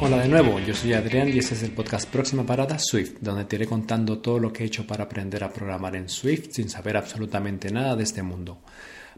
Hola 0.00 0.18
de 0.18 0.28
nuevo, 0.28 0.60
yo 0.60 0.74
soy 0.74 0.92
Adrián 0.92 1.30
y 1.30 1.38
este 1.38 1.54
es 1.54 1.62
el 1.62 1.70
podcast 1.70 2.10
Próxima 2.10 2.44
Parada 2.44 2.78
Swift, 2.78 3.14
donde 3.22 3.46
te 3.46 3.56
iré 3.56 3.66
contando 3.66 4.18
todo 4.18 4.38
lo 4.38 4.52
que 4.52 4.62
he 4.62 4.66
hecho 4.66 4.86
para 4.86 5.04
aprender 5.04 5.42
a 5.42 5.50
programar 5.50 5.96
en 5.96 6.10
Swift 6.10 6.48
sin 6.50 6.68
saber 6.68 6.98
absolutamente 6.98 7.70
nada 7.70 7.96
de 7.96 8.02
este 8.02 8.22
mundo. 8.22 8.58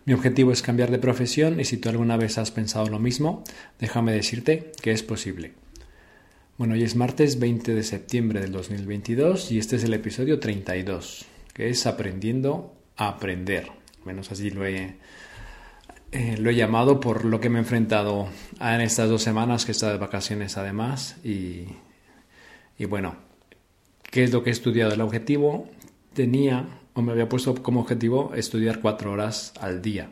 Mi 0.05 0.13
objetivo 0.13 0.53
es 0.53 0.63
cambiar 0.63 0.93
de 0.93 1.01
profesión 1.01 1.59
y 1.59 1.65
si 1.65 1.79
tú 1.79 1.89
alguna 1.89 2.17
vez 2.17 2.39
has 2.39 2.53
pensado 2.53 2.87
lo 2.87 3.01
mismo, 3.01 3.43
déjame 3.81 4.13
decirte 4.13 4.71
que 4.81 4.93
es 4.93 5.03
posible. 5.03 5.55
Bueno, 6.59 6.75
hoy 6.75 6.85
es 6.85 6.95
martes 6.95 7.41
20 7.41 7.75
de 7.75 7.83
septiembre 7.83 8.41
del 8.41 8.53
2022 8.53 9.51
y 9.51 9.59
este 9.59 9.75
es 9.75 9.83
el 9.83 9.95
episodio 9.95 10.39
32, 10.39 11.27
que 11.57 11.71
es 11.71 11.87
Aprendiendo 11.87 12.77
a 12.99 13.09
Aprender. 13.09 13.73
Menos 14.05 14.31
así 14.31 14.51
lo 14.51 14.67
he, 14.67 14.99
eh, 16.13 16.37
lo 16.39 16.51
he 16.51 16.55
llamado 16.55 17.01
por 17.01 17.25
lo 17.25 17.41
que 17.41 17.49
me 17.49 17.57
he 17.57 17.63
enfrentado 17.63 18.29
en 18.61 18.83
estas 18.83 19.09
dos 19.09 19.23
semanas 19.23 19.65
que 19.65 19.71
he 19.71 19.73
estado 19.73 19.93
de 19.93 19.99
vacaciones 19.99 20.59
además 20.59 21.17
y, 21.25 21.65
y 22.77 22.85
bueno, 22.85 23.17
¿qué 24.03 24.25
es 24.25 24.35
lo 24.35 24.43
que 24.43 24.51
he 24.51 24.53
estudiado? 24.53 24.93
El 24.93 25.01
objetivo 25.01 25.67
tenía 26.13 26.67
o 26.93 27.01
me 27.01 27.13
había 27.13 27.27
puesto 27.27 27.55
como 27.63 27.81
objetivo 27.81 28.35
estudiar 28.35 28.81
cuatro 28.83 29.11
horas 29.13 29.55
al 29.59 29.81
día. 29.81 30.11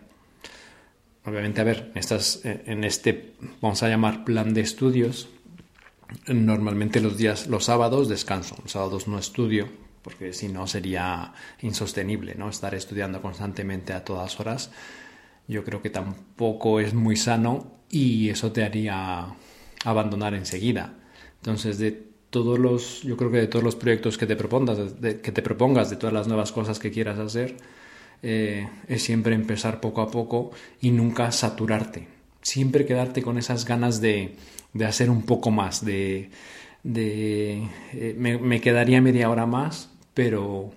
Obviamente, 1.26 1.60
a 1.60 1.64
ver, 1.64 1.92
estás 1.94 2.40
en 2.44 2.84
este, 2.84 3.34
vamos 3.60 3.82
a 3.82 3.90
llamar 3.90 4.24
plan 4.24 4.54
de 4.54 4.62
estudios, 4.62 5.28
normalmente 6.26 7.02
los 7.02 7.18
días, 7.18 7.48
los 7.48 7.64
sábados 7.64 8.08
descanso, 8.08 8.56
los 8.62 8.72
sábados 8.72 9.08
no 9.08 9.18
estudio, 9.18 9.68
porque 10.04 10.32
si 10.32 10.48
no 10.48 10.68
sería 10.68 11.32
insostenible, 11.62 12.36
¿no? 12.36 12.50
Estar 12.50 12.74
estudiando 12.76 13.20
constantemente 13.20 13.92
a 13.92 14.04
todas 14.04 14.38
horas 14.38 14.70
yo 15.46 15.64
creo 15.64 15.82
que 15.82 15.90
tampoco 15.90 16.80
es 16.80 16.94
muy 16.94 17.16
sano 17.16 17.72
y 17.90 18.28
eso 18.28 18.52
te 18.52 18.64
haría 18.64 19.26
abandonar 19.84 20.34
enseguida. 20.34 20.94
Entonces, 21.36 21.78
de 21.78 21.92
todos 22.30 22.58
los, 22.58 23.02
yo 23.02 23.16
creo 23.16 23.30
que 23.30 23.38
de 23.38 23.46
todos 23.46 23.64
los 23.64 23.76
proyectos 23.76 24.16
que 24.16 24.26
te 24.26 24.36
propongas, 24.36 25.00
de, 25.00 25.20
que 25.20 25.32
te 25.32 25.42
propongas, 25.42 25.90
de 25.90 25.96
todas 25.96 26.14
las 26.14 26.26
nuevas 26.26 26.52
cosas 26.52 26.78
que 26.78 26.90
quieras 26.90 27.18
hacer, 27.18 27.56
eh, 28.22 28.68
es 28.88 29.02
siempre 29.02 29.34
empezar 29.34 29.80
poco 29.80 30.00
a 30.00 30.10
poco 30.10 30.50
y 30.80 30.90
nunca 30.90 31.30
saturarte. 31.30 32.08
Siempre 32.40 32.86
quedarte 32.86 33.22
con 33.22 33.38
esas 33.38 33.64
ganas 33.64 34.00
de, 34.00 34.36
de 34.72 34.84
hacer 34.84 35.10
un 35.10 35.22
poco 35.22 35.50
más, 35.50 35.84
de, 35.84 36.30
de 36.82 37.68
eh, 37.92 38.14
me, 38.18 38.38
me 38.38 38.60
quedaría 38.60 39.00
media 39.00 39.30
hora 39.30 39.46
más, 39.46 39.90
pero 40.14 40.72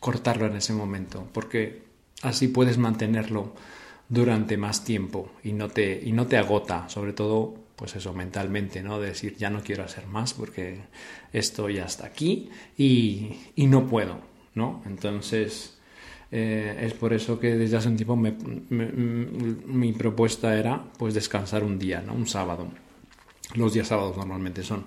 cortarlo 0.00 0.46
en 0.46 0.56
ese 0.56 0.72
momento, 0.72 1.28
porque 1.32 1.82
así 2.22 2.48
puedes 2.48 2.78
mantenerlo 2.78 3.54
durante 4.08 4.56
más 4.56 4.84
tiempo 4.84 5.30
y 5.44 5.52
no 5.52 5.68
te, 5.68 6.00
y 6.04 6.12
no 6.12 6.26
te 6.26 6.36
agota, 6.36 6.88
sobre 6.88 7.12
todo, 7.12 7.54
pues 7.76 7.94
eso, 7.96 8.12
mentalmente, 8.12 8.82
¿no? 8.82 8.98
De 8.98 9.08
decir, 9.08 9.36
ya 9.36 9.50
no 9.50 9.62
quiero 9.62 9.84
hacer 9.84 10.06
más 10.06 10.34
porque 10.34 10.80
estoy 11.32 11.78
hasta 11.78 12.06
aquí 12.06 12.50
y, 12.76 13.36
y 13.54 13.66
no 13.66 13.86
puedo, 13.86 14.18
¿no? 14.54 14.82
Entonces, 14.86 15.78
eh, 16.32 16.78
es 16.82 16.92
por 16.94 17.12
eso 17.12 17.40
que 17.40 17.56
desde 17.56 17.76
hace 17.76 17.88
un 17.88 17.96
tiempo 17.96 18.16
mi 18.16 19.92
propuesta 19.92 20.56
era, 20.56 20.82
pues, 20.98 21.14
descansar 21.14 21.64
un 21.64 21.78
día, 21.78 22.02
¿no? 22.02 22.14
Un 22.14 22.26
sábado. 22.26 22.68
Los 23.54 23.72
días 23.72 23.88
sábados 23.88 24.16
normalmente 24.16 24.62
son. 24.62 24.84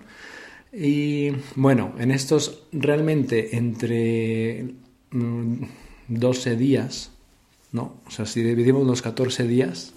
Y 0.73 1.31
bueno, 1.55 1.93
en 1.99 2.11
estos 2.11 2.63
realmente 2.71 3.55
entre 3.55 4.73
12 5.11 6.55
mm, 6.55 6.57
días 6.57 7.13
¿no? 7.73 7.95
O 8.07 8.11
sea, 8.11 8.25
si 8.25 8.41
dividimos 8.41 8.87
los 8.87 9.01
14 9.01 9.45
días, 9.45 9.93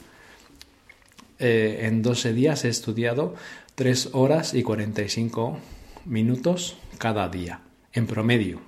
eh, 1.38 1.80
en 1.82 2.02
12 2.02 2.32
días 2.32 2.64
he 2.64 2.68
estudiado 2.68 3.34
3 3.76 4.10
horas 4.14 4.54
y 4.54 4.64
45 4.64 5.58
minutos 6.06 6.78
cada 6.98 7.28
día, 7.28 7.60
en 7.92 8.06
promedio, 8.06 8.60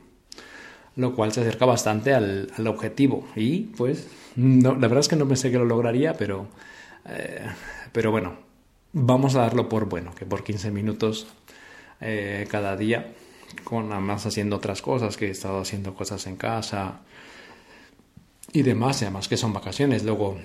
lo 0.95 1.17
cual 1.17 1.33
se 1.33 1.41
acerca 1.41 1.65
bastante 1.65 2.15
al, 2.15 2.53
objetivo. 2.67 3.27
Y 3.35 3.61
pues, 3.61 4.07
no, 4.37 4.75
la 4.75 4.89
verdad 4.89 5.01
es 5.01 5.09
que 5.09 5.17
no 5.17 5.27
pensé 5.27 5.51
que 5.51 5.59
lo 5.59 5.65
lograría, 5.65 6.15
pero, 6.15 6.49
eh, 7.07 7.47
pero 7.93 8.11
bueno, 8.11 8.37
vamos 8.93 9.35
a 9.35 9.41
darlo 9.41 9.71
por 9.71 9.89
bueno, 9.89 10.15
que 10.15 10.27
por 10.27 10.45
15 10.45 10.71
minutos 10.71 11.27
eh, 12.01 12.47
cada 12.51 12.77
día, 12.77 13.13
con 13.65 13.93
además 13.93 14.27
haciendo 14.27 14.57
otras 14.57 14.83
cosas, 14.83 15.17
que 15.17 15.27
he 15.27 15.31
estado 15.31 15.61
haciendo 15.61 15.95
cosas 15.95 16.27
en 16.27 16.37
casa, 16.37 17.01
y 18.53 18.63
demás, 18.63 19.03
y 19.03 19.05
además 19.05 19.29
que 19.29 19.37
son 19.37 19.53
vacaciones. 19.53 20.05
Luego 20.05 20.39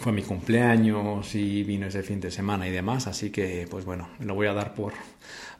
fue 0.00 0.12
mi 0.12 0.22
cumpleaños 0.22 1.34
y 1.34 1.62
vino 1.62 1.86
ese 1.86 2.02
fin 2.02 2.20
de 2.20 2.30
semana 2.30 2.66
y 2.68 2.70
demás, 2.70 3.06
así 3.06 3.30
que 3.30 3.66
pues 3.70 3.84
bueno, 3.84 4.08
lo 4.20 4.34
voy 4.34 4.48
a 4.48 4.52
dar 4.52 4.74
por, 4.74 4.92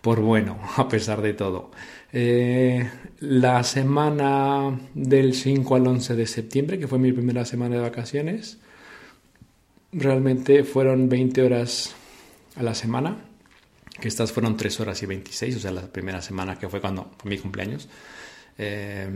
por 0.00 0.21
bueno, 0.21 0.59
a 0.77 0.89
pesar 0.89 1.22
de 1.22 1.33
todo. 1.34 1.71
Eh, 2.12 2.89
la 3.21 3.62
semana 3.62 4.78
del 4.95 5.34
5 5.34 5.75
al 5.75 5.87
11 5.87 6.16
de 6.16 6.27
septiembre, 6.27 6.78
que 6.78 6.89
fue 6.89 6.99
mi 6.99 7.12
primera 7.12 7.45
semana 7.45 7.77
de 7.77 7.83
vacaciones, 7.83 8.59
realmente 9.93 10.65
fueron 10.65 11.09
20 11.09 11.43
horas 11.43 11.95
a 12.56 12.62
la 12.62 12.75
semana, 12.75 13.19
que 14.01 14.09
estas 14.09 14.33
fueron 14.33 14.57
3 14.57 14.81
horas 14.81 15.03
y 15.03 15.07
26, 15.07 15.57
o 15.57 15.61
sea, 15.61 15.71
la 15.71 15.83
primera 15.83 16.21
semana 16.21 16.59
que 16.59 16.69
fue 16.69 16.81
cuando 16.81 17.12
fue 17.19 17.31
mi 17.31 17.39
cumpleaños. 17.39 17.89
Eh, 18.59 19.09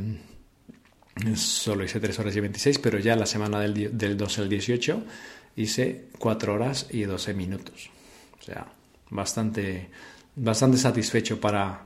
Solo 1.34 1.84
hice 1.84 2.00
3 2.00 2.18
horas 2.18 2.36
y 2.36 2.40
26, 2.40 2.78
pero 2.78 2.98
ya 2.98 3.16
la 3.16 3.26
semana 3.26 3.60
del, 3.60 3.96
del 3.96 4.16
12 4.16 4.42
al 4.42 4.48
18 4.48 5.02
hice 5.56 6.08
4 6.18 6.54
horas 6.54 6.86
y 6.90 7.02
12 7.02 7.34
minutos. 7.34 7.90
O 8.38 8.42
sea, 8.42 8.66
bastante, 9.10 9.90
bastante 10.36 10.78
satisfecho 10.78 11.40
para, 11.40 11.82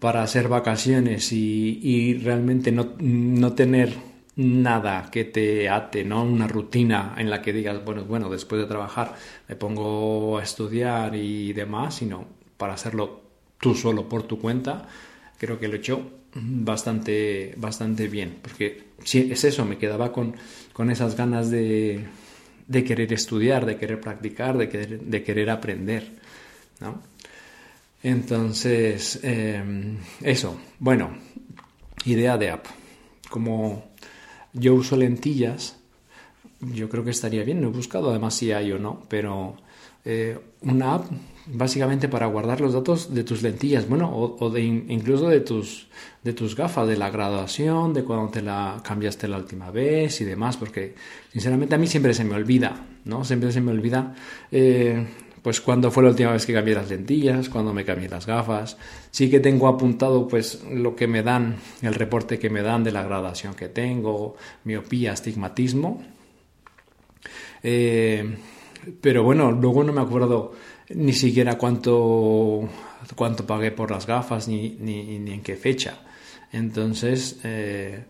para 0.00 0.22
hacer 0.22 0.48
vacaciones 0.48 1.32
y, 1.32 1.78
y 1.82 2.18
realmente 2.18 2.72
no, 2.72 2.94
no, 2.98 3.52
tener 3.52 3.94
nada 4.36 5.10
que 5.10 5.24
te 5.24 5.68
ate, 5.68 6.04
¿no? 6.04 6.24
Una 6.24 6.46
rutina 6.48 7.14
en 7.18 7.28
la 7.30 7.42
que 7.42 7.52
digas, 7.52 7.84
bueno, 7.84 8.04
bueno, 8.04 8.30
después 8.30 8.60
de 8.60 8.66
trabajar 8.66 9.14
me 9.48 9.56
pongo 9.56 10.38
a 10.38 10.42
estudiar 10.42 11.14
y 11.14 11.52
demás, 11.52 11.96
sino 11.96 12.26
para 12.56 12.74
hacerlo 12.74 13.22
tú 13.58 13.74
solo 13.74 14.08
por 14.08 14.24
tu 14.24 14.38
cuenta, 14.38 14.88
creo 15.38 15.58
que 15.58 15.68
lo 15.68 15.74
he 15.74 15.78
hecho 15.78 16.10
bastante, 16.34 17.54
bastante 17.56 18.08
bien, 18.08 18.38
porque 18.40 18.84
si 19.04 19.30
es 19.30 19.44
eso, 19.44 19.64
me 19.64 19.76
quedaba 19.78 20.12
con, 20.12 20.34
con 20.72 20.90
esas 20.90 21.16
ganas 21.16 21.50
de, 21.50 22.04
de, 22.66 22.84
querer 22.84 23.12
estudiar, 23.12 23.66
de 23.66 23.76
querer 23.76 24.00
practicar, 24.00 24.56
de 24.56 24.68
querer, 24.68 25.00
de 25.00 25.22
querer 25.22 25.50
aprender, 25.50 26.10
¿no? 26.80 27.02
Entonces, 28.02 29.20
em, 29.22 29.98
eso, 30.22 30.60
bueno, 30.78 31.16
idea 32.04 32.36
de 32.36 32.50
app. 32.50 32.66
Como 33.30 33.91
yo 34.52 34.74
uso 34.74 34.96
lentillas, 34.96 35.76
yo 36.60 36.88
creo 36.88 37.04
que 37.04 37.10
estaría 37.10 37.44
bien, 37.44 37.60
no 37.60 37.68
he 37.68 37.72
buscado 37.72 38.10
además 38.10 38.34
si 38.34 38.52
hay 38.52 38.72
o 38.72 38.78
no, 38.78 39.02
pero 39.08 39.56
eh, 40.04 40.38
una 40.62 40.94
app 40.94 41.06
básicamente 41.46 42.08
para 42.08 42.26
guardar 42.26 42.60
los 42.60 42.72
datos 42.72 43.12
de 43.14 43.24
tus 43.24 43.42
lentillas, 43.42 43.88
bueno, 43.88 44.10
o, 44.12 44.58
incluso 44.58 45.28
de 45.28 45.40
tus, 45.40 45.88
de 46.22 46.32
tus 46.32 46.54
gafas, 46.54 46.86
de 46.86 46.96
la 46.96 47.10
graduación, 47.10 47.92
de 47.92 48.04
cuando 48.04 48.30
te 48.30 48.42
la 48.42 48.80
cambiaste 48.84 49.28
la 49.28 49.38
última 49.38 49.70
vez 49.70 50.20
y 50.20 50.24
demás, 50.24 50.56
porque 50.56 50.94
sinceramente 51.32 51.74
a 51.74 51.78
mí 51.78 51.86
siempre 51.86 52.14
se 52.14 52.24
me 52.24 52.34
olvida, 52.34 52.86
¿no? 53.04 53.24
Siempre 53.24 53.50
se 53.52 53.60
me 53.60 53.72
olvida, 53.72 54.14
eh, 54.50 55.06
pues 55.42 55.60
cuándo 55.60 55.90
fue 55.90 56.04
la 56.04 56.10
última 56.10 56.32
vez 56.32 56.46
que 56.46 56.52
cambié 56.52 56.74
las 56.74 56.88
lentillas, 56.88 57.48
cuando 57.48 57.74
me 57.74 57.84
cambié 57.84 58.08
las 58.08 58.26
gafas. 58.26 58.76
Sí 59.10 59.28
que 59.28 59.40
tengo 59.40 59.66
apuntado, 59.66 60.28
pues, 60.28 60.62
lo 60.70 60.94
que 60.94 61.08
me 61.08 61.22
dan, 61.22 61.56
el 61.82 61.94
reporte 61.94 62.38
que 62.38 62.48
me 62.48 62.62
dan 62.62 62.84
de 62.84 62.92
la 62.92 63.02
graduación 63.02 63.54
que 63.54 63.68
tengo, 63.68 64.36
miopía, 64.64 65.12
astigmatismo. 65.12 66.02
Eh, 67.62 68.36
pero 69.00 69.24
bueno, 69.24 69.50
luego 69.50 69.84
no 69.84 69.92
me 69.92 70.00
acuerdo 70.00 70.52
ni 70.90 71.12
siquiera 71.12 71.58
cuánto, 71.58 72.68
cuánto 73.14 73.46
pagué 73.46 73.72
por 73.72 73.90
las 73.90 74.06
gafas 74.06 74.48
ni, 74.48 74.76
ni, 74.80 75.18
ni 75.18 75.32
en 75.32 75.42
qué 75.42 75.56
fecha. 75.56 75.98
Entonces, 76.52 77.40
eh, 77.44 78.04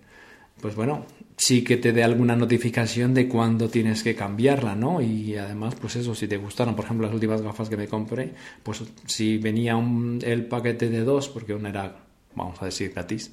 pues 0.60 0.74
bueno, 0.74 1.06
sí 1.44 1.64
que 1.64 1.76
te 1.76 1.92
dé 1.92 2.04
alguna 2.04 2.36
notificación 2.36 3.14
de 3.14 3.26
cuándo 3.26 3.68
tienes 3.68 4.04
que 4.04 4.14
cambiarla, 4.14 4.76
¿no? 4.76 5.00
Y 5.00 5.36
además, 5.36 5.74
pues 5.74 5.96
eso, 5.96 6.14
si 6.14 6.28
te 6.28 6.36
gustaron, 6.36 6.76
por 6.76 6.84
ejemplo, 6.84 7.06
las 7.06 7.14
últimas 7.14 7.42
gafas 7.42 7.68
que 7.68 7.76
me 7.76 7.88
compré, 7.88 8.32
pues 8.62 8.84
si 9.06 9.38
venía 9.38 9.76
el 10.22 10.46
paquete 10.46 10.88
de 10.88 11.02
dos, 11.02 11.28
porque 11.28 11.52
una 11.52 11.70
era, 11.70 11.96
vamos 12.36 12.62
a 12.62 12.66
decir, 12.66 12.92
gratis, 12.92 13.32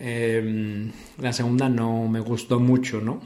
em, 0.00 0.90
la 1.18 1.32
segunda 1.32 1.68
no 1.68 2.08
me 2.08 2.18
gustó 2.18 2.58
mucho, 2.58 3.00
¿no? 3.00 3.20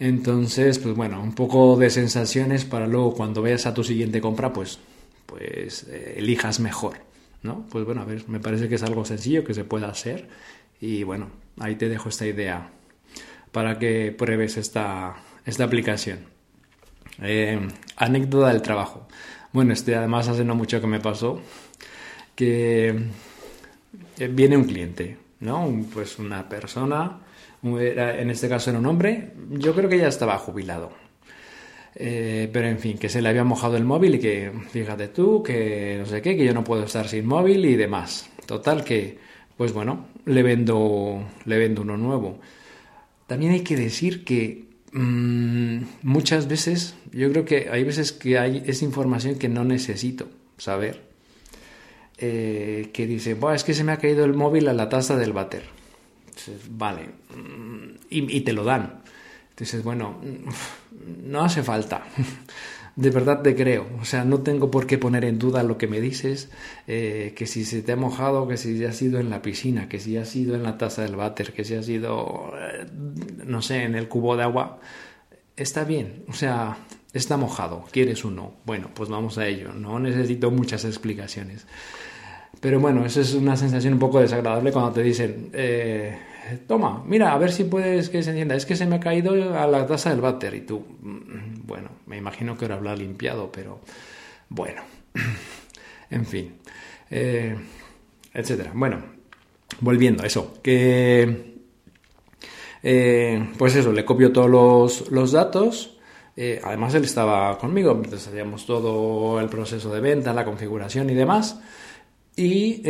Entonces, 0.00 0.80
pues 0.80 0.96
bueno, 0.96 1.22
un 1.22 1.34
poco 1.36 1.76
de 1.76 1.90
sensaciones 1.90 2.64
para 2.64 2.88
luego 2.88 3.14
cuando 3.14 3.40
vayas 3.40 3.66
a 3.66 3.74
tu 3.74 3.84
siguiente 3.84 4.20
compra, 4.20 4.52
pues, 4.52 4.80
pues 5.26 5.86
eh, 5.90 6.14
elijas 6.16 6.58
mejor, 6.58 6.96
¿no? 7.44 7.66
Pues 7.70 7.84
bueno, 7.84 8.00
a 8.02 8.04
ver, 8.04 8.28
me 8.28 8.40
parece 8.40 8.68
que 8.68 8.74
es 8.74 8.82
algo 8.82 9.04
sencillo 9.04 9.44
que 9.44 9.54
se 9.54 9.62
puede 9.64 9.86
hacer 9.86 10.28
y 10.80 11.04
bueno, 11.04 11.30
ahí 11.60 11.76
te 11.76 11.88
dejo 11.88 12.08
esta 12.08 12.26
idea 12.26 12.72
para 13.54 13.78
que 13.78 14.10
pruebes 14.10 14.56
esta, 14.56 15.14
esta 15.46 15.62
aplicación. 15.62 16.18
Eh, 17.22 17.60
anécdota 17.96 18.48
del 18.48 18.60
trabajo. 18.62 19.06
Bueno, 19.52 19.72
este 19.72 19.94
además 19.94 20.26
hace 20.26 20.44
no 20.44 20.56
mucho 20.56 20.80
que 20.80 20.88
me 20.88 20.98
pasó 20.98 21.40
que 22.34 22.88
eh, 24.18 24.28
viene 24.28 24.56
un 24.56 24.64
cliente, 24.64 25.16
¿no? 25.38 25.72
Pues 25.92 26.18
una 26.18 26.48
persona, 26.48 27.20
en 27.62 28.28
este 28.28 28.48
caso 28.48 28.70
era 28.70 28.80
un 28.80 28.86
hombre, 28.86 29.34
yo 29.50 29.72
creo 29.72 29.88
que 29.88 29.98
ya 29.98 30.08
estaba 30.08 30.36
jubilado. 30.36 30.90
Eh, 31.94 32.50
pero 32.52 32.66
en 32.66 32.80
fin, 32.80 32.98
que 32.98 33.08
se 33.08 33.22
le 33.22 33.28
había 33.28 33.44
mojado 33.44 33.76
el 33.76 33.84
móvil 33.84 34.16
y 34.16 34.18
que, 34.18 34.50
fíjate 34.70 35.06
tú, 35.08 35.44
que 35.44 35.98
no 36.00 36.06
sé 36.06 36.20
qué, 36.20 36.36
que 36.36 36.44
yo 36.44 36.54
no 36.54 36.64
puedo 36.64 36.82
estar 36.82 37.06
sin 37.06 37.24
móvil 37.24 37.64
y 37.66 37.76
demás. 37.76 38.28
Total 38.46 38.82
que, 38.82 39.16
pues 39.56 39.72
bueno, 39.72 40.06
le 40.24 40.42
vendo, 40.42 41.24
le 41.44 41.56
vendo 41.56 41.82
uno 41.82 41.96
nuevo. 41.96 42.40
También 43.26 43.52
hay 43.52 43.60
que 43.60 43.76
decir 43.76 44.24
que 44.24 44.64
mm, 44.92 45.78
muchas 46.02 46.48
veces, 46.48 46.94
yo 47.12 47.30
creo 47.30 47.44
que 47.44 47.68
hay 47.70 47.84
veces 47.84 48.12
que 48.12 48.38
hay 48.38 48.62
esa 48.66 48.84
información 48.84 49.36
que 49.36 49.48
no 49.48 49.64
necesito 49.64 50.28
saber. 50.58 51.02
Eh, 52.18 52.90
que 52.92 53.06
dice, 53.06 53.36
es 53.54 53.64
que 53.64 53.74
se 53.74 53.82
me 53.82 53.92
ha 53.92 53.98
caído 53.98 54.24
el 54.24 54.34
móvil 54.34 54.68
a 54.68 54.72
la 54.72 54.88
taza 54.88 55.16
del 55.16 55.32
váter. 55.32 55.64
Vale, 56.70 57.08
mm, 57.34 57.96
y, 58.10 58.36
y 58.36 58.40
te 58.42 58.52
lo 58.52 58.64
dan. 58.64 59.02
Entonces, 59.50 59.82
bueno, 59.82 60.20
mm, 60.22 61.30
no 61.30 61.44
hace 61.44 61.62
falta. 61.62 62.06
de 62.96 63.10
verdad 63.10 63.42
te 63.42 63.54
creo. 63.54 63.86
O 64.00 64.04
sea, 64.04 64.24
no 64.24 64.40
tengo 64.40 64.70
por 64.70 64.86
qué 64.86 64.98
poner 64.98 65.24
en 65.24 65.38
duda 65.38 65.62
lo 65.62 65.78
que 65.78 65.86
me 65.86 66.00
dices, 66.00 66.50
eh, 66.86 67.32
que 67.36 67.46
si 67.46 67.64
se 67.64 67.82
te 67.82 67.92
ha 67.92 67.96
mojado, 67.96 68.46
que 68.48 68.56
si 68.56 68.84
ha 68.84 68.92
sido 68.92 69.18
en 69.18 69.30
la 69.30 69.42
piscina, 69.42 69.88
que 69.88 70.00
si 70.00 70.16
ha 70.16 70.24
sido 70.24 70.54
en 70.54 70.62
la 70.62 70.78
taza 70.78 71.02
del 71.02 71.16
váter, 71.16 71.52
que 71.52 71.64
si 71.64 71.74
ha 71.74 71.82
sido, 71.82 72.52
eh, 72.58 72.86
no 73.44 73.62
sé, 73.62 73.82
en 73.82 73.94
el 73.94 74.08
cubo 74.08 74.36
de 74.36 74.44
agua. 74.44 74.80
Está 75.56 75.84
bien, 75.84 76.24
o 76.28 76.32
sea, 76.32 76.78
está 77.12 77.36
mojado, 77.36 77.84
quieres 77.90 78.24
uno. 78.24 78.54
Bueno, 78.64 78.90
pues 78.94 79.08
vamos 79.08 79.38
a 79.38 79.46
ello, 79.46 79.72
no 79.72 79.98
necesito 79.98 80.50
muchas 80.50 80.84
explicaciones. 80.84 81.66
Pero 82.60 82.80
bueno, 82.80 83.04
eso 83.04 83.20
es 83.20 83.34
una 83.34 83.56
sensación 83.56 83.94
un 83.94 83.98
poco 83.98 84.20
desagradable 84.20 84.72
cuando 84.72 84.92
te 84.92 85.02
dicen, 85.02 85.50
eh, 85.52 86.16
toma, 86.66 87.02
mira, 87.06 87.32
a 87.32 87.38
ver 87.38 87.52
si 87.52 87.64
puedes 87.64 88.08
que 88.08 88.22
se 88.22 88.30
encienda. 88.30 88.54
Es 88.54 88.66
que 88.66 88.76
se 88.76 88.86
me 88.86 88.96
ha 88.96 89.00
caído 89.00 89.58
a 89.58 89.66
la 89.66 89.86
taza 89.86 90.10
del 90.10 90.20
váter 90.20 90.54
y 90.54 90.60
tú, 90.62 90.84
mm, 91.00 91.66
bueno, 91.66 91.90
me 92.06 92.16
imagino 92.16 92.56
que 92.56 92.64
ahora 92.64 92.76
habrá 92.76 92.96
limpiado, 92.96 93.50
pero 93.50 93.80
bueno, 94.48 94.82
en 96.10 96.26
fin, 96.26 96.56
eh, 97.10 97.56
etcétera. 98.32 98.72
Bueno, 98.74 99.02
volviendo 99.80 100.22
a 100.22 100.26
eso, 100.26 100.58
que 100.62 101.54
eh, 102.82 103.48
pues 103.56 103.76
eso, 103.76 103.92
le 103.92 104.04
copio 104.04 104.32
todos 104.32 105.10
los, 105.10 105.32
datos. 105.32 105.98
Eh, 106.36 106.60
además, 106.62 106.94
él 106.94 107.04
estaba 107.04 107.56
conmigo, 107.58 107.92
entonces 107.92 108.28
hacíamos 108.28 108.66
todo 108.66 109.40
el 109.40 109.48
proceso 109.48 109.92
de 109.94 110.00
venta, 110.00 110.32
la 110.34 110.44
configuración 110.44 111.08
y 111.10 111.14
demás. 111.14 111.60
Y 112.36 112.82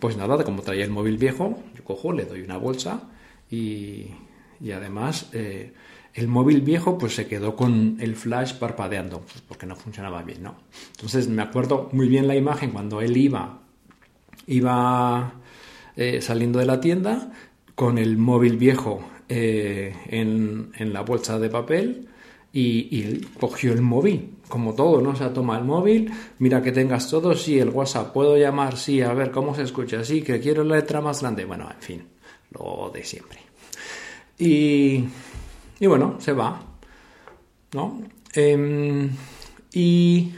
pues 0.00 0.16
nada, 0.16 0.42
como 0.44 0.62
traía 0.62 0.84
el 0.84 0.90
móvil 0.90 1.18
viejo, 1.18 1.58
yo 1.74 1.84
cojo, 1.84 2.12
le 2.12 2.24
doy 2.24 2.42
una 2.42 2.56
bolsa 2.56 3.02
y, 3.50 4.10
además 4.74 5.28
eh, 5.32 5.72
el 6.14 6.28
móvil 6.28 6.62
viejo 6.62 6.98
pues 6.98 7.14
se 7.14 7.26
quedó 7.26 7.56
con 7.56 7.98
el 8.00 8.16
flash 8.16 8.54
parpadeando, 8.54 9.20
pues, 9.20 9.42
porque 9.46 9.66
no 9.66 9.76
funcionaba 9.76 10.22
bien, 10.22 10.42
¿no? 10.42 10.56
Entonces 10.92 11.28
me 11.28 11.42
acuerdo 11.42 11.88
muy 11.92 12.08
bien 12.08 12.26
la 12.26 12.36
imagen 12.36 12.70
cuando 12.70 13.00
él 13.00 13.16
iba, 13.16 13.60
iba 14.46 15.34
eh, 15.96 16.20
saliendo 16.22 16.58
de 16.58 16.66
la 16.66 16.80
tienda 16.80 17.32
con 17.74 17.98
el 17.98 18.16
móvil 18.16 18.56
viejo 18.56 19.06
eh, 19.28 19.94
en, 20.06 20.72
en 20.76 20.92
la 20.92 21.02
bolsa 21.02 21.38
de 21.38 21.50
papel 21.50 22.08
y, 22.58 23.20
cogió 23.38 23.72
el 23.72 23.82
móvil, 23.82 24.36
como 24.48 24.74
todo, 24.74 25.00
¿no? 25.00 25.10
O 25.10 25.16
sea, 25.16 25.32
toma 25.32 25.58
el 25.58 25.64
móvil, 25.64 26.10
mira 26.38 26.62
que 26.62 26.72
tengas 26.72 27.08
todo, 27.10 27.34
sí, 27.34 27.58
el 27.58 27.68
WhatsApp, 27.68 28.12
puedo 28.12 28.36
llamar, 28.36 28.76
sí, 28.76 29.02
a 29.02 29.12
ver 29.12 29.30
cómo 29.30 29.54
se 29.54 29.62
escucha, 29.62 30.02
sí, 30.04 30.22
que 30.22 30.40
quiero 30.40 30.64
la 30.64 30.76
letra 30.76 31.00
más 31.00 31.20
grande, 31.20 31.44
bueno, 31.44 31.68
en 31.70 31.82
fin, 31.82 32.08
lo 32.52 32.90
de 32.92 33.04
siempre. 33.04 33.40
Y, 34.38 35.04
y 35.80 35.86
bueno, 35.86 36.16
se 36.18 36.32
va, 36.32 36.60
¿no? 37.72 38.02
Em, 38.32 39.10
y 39.72 40.32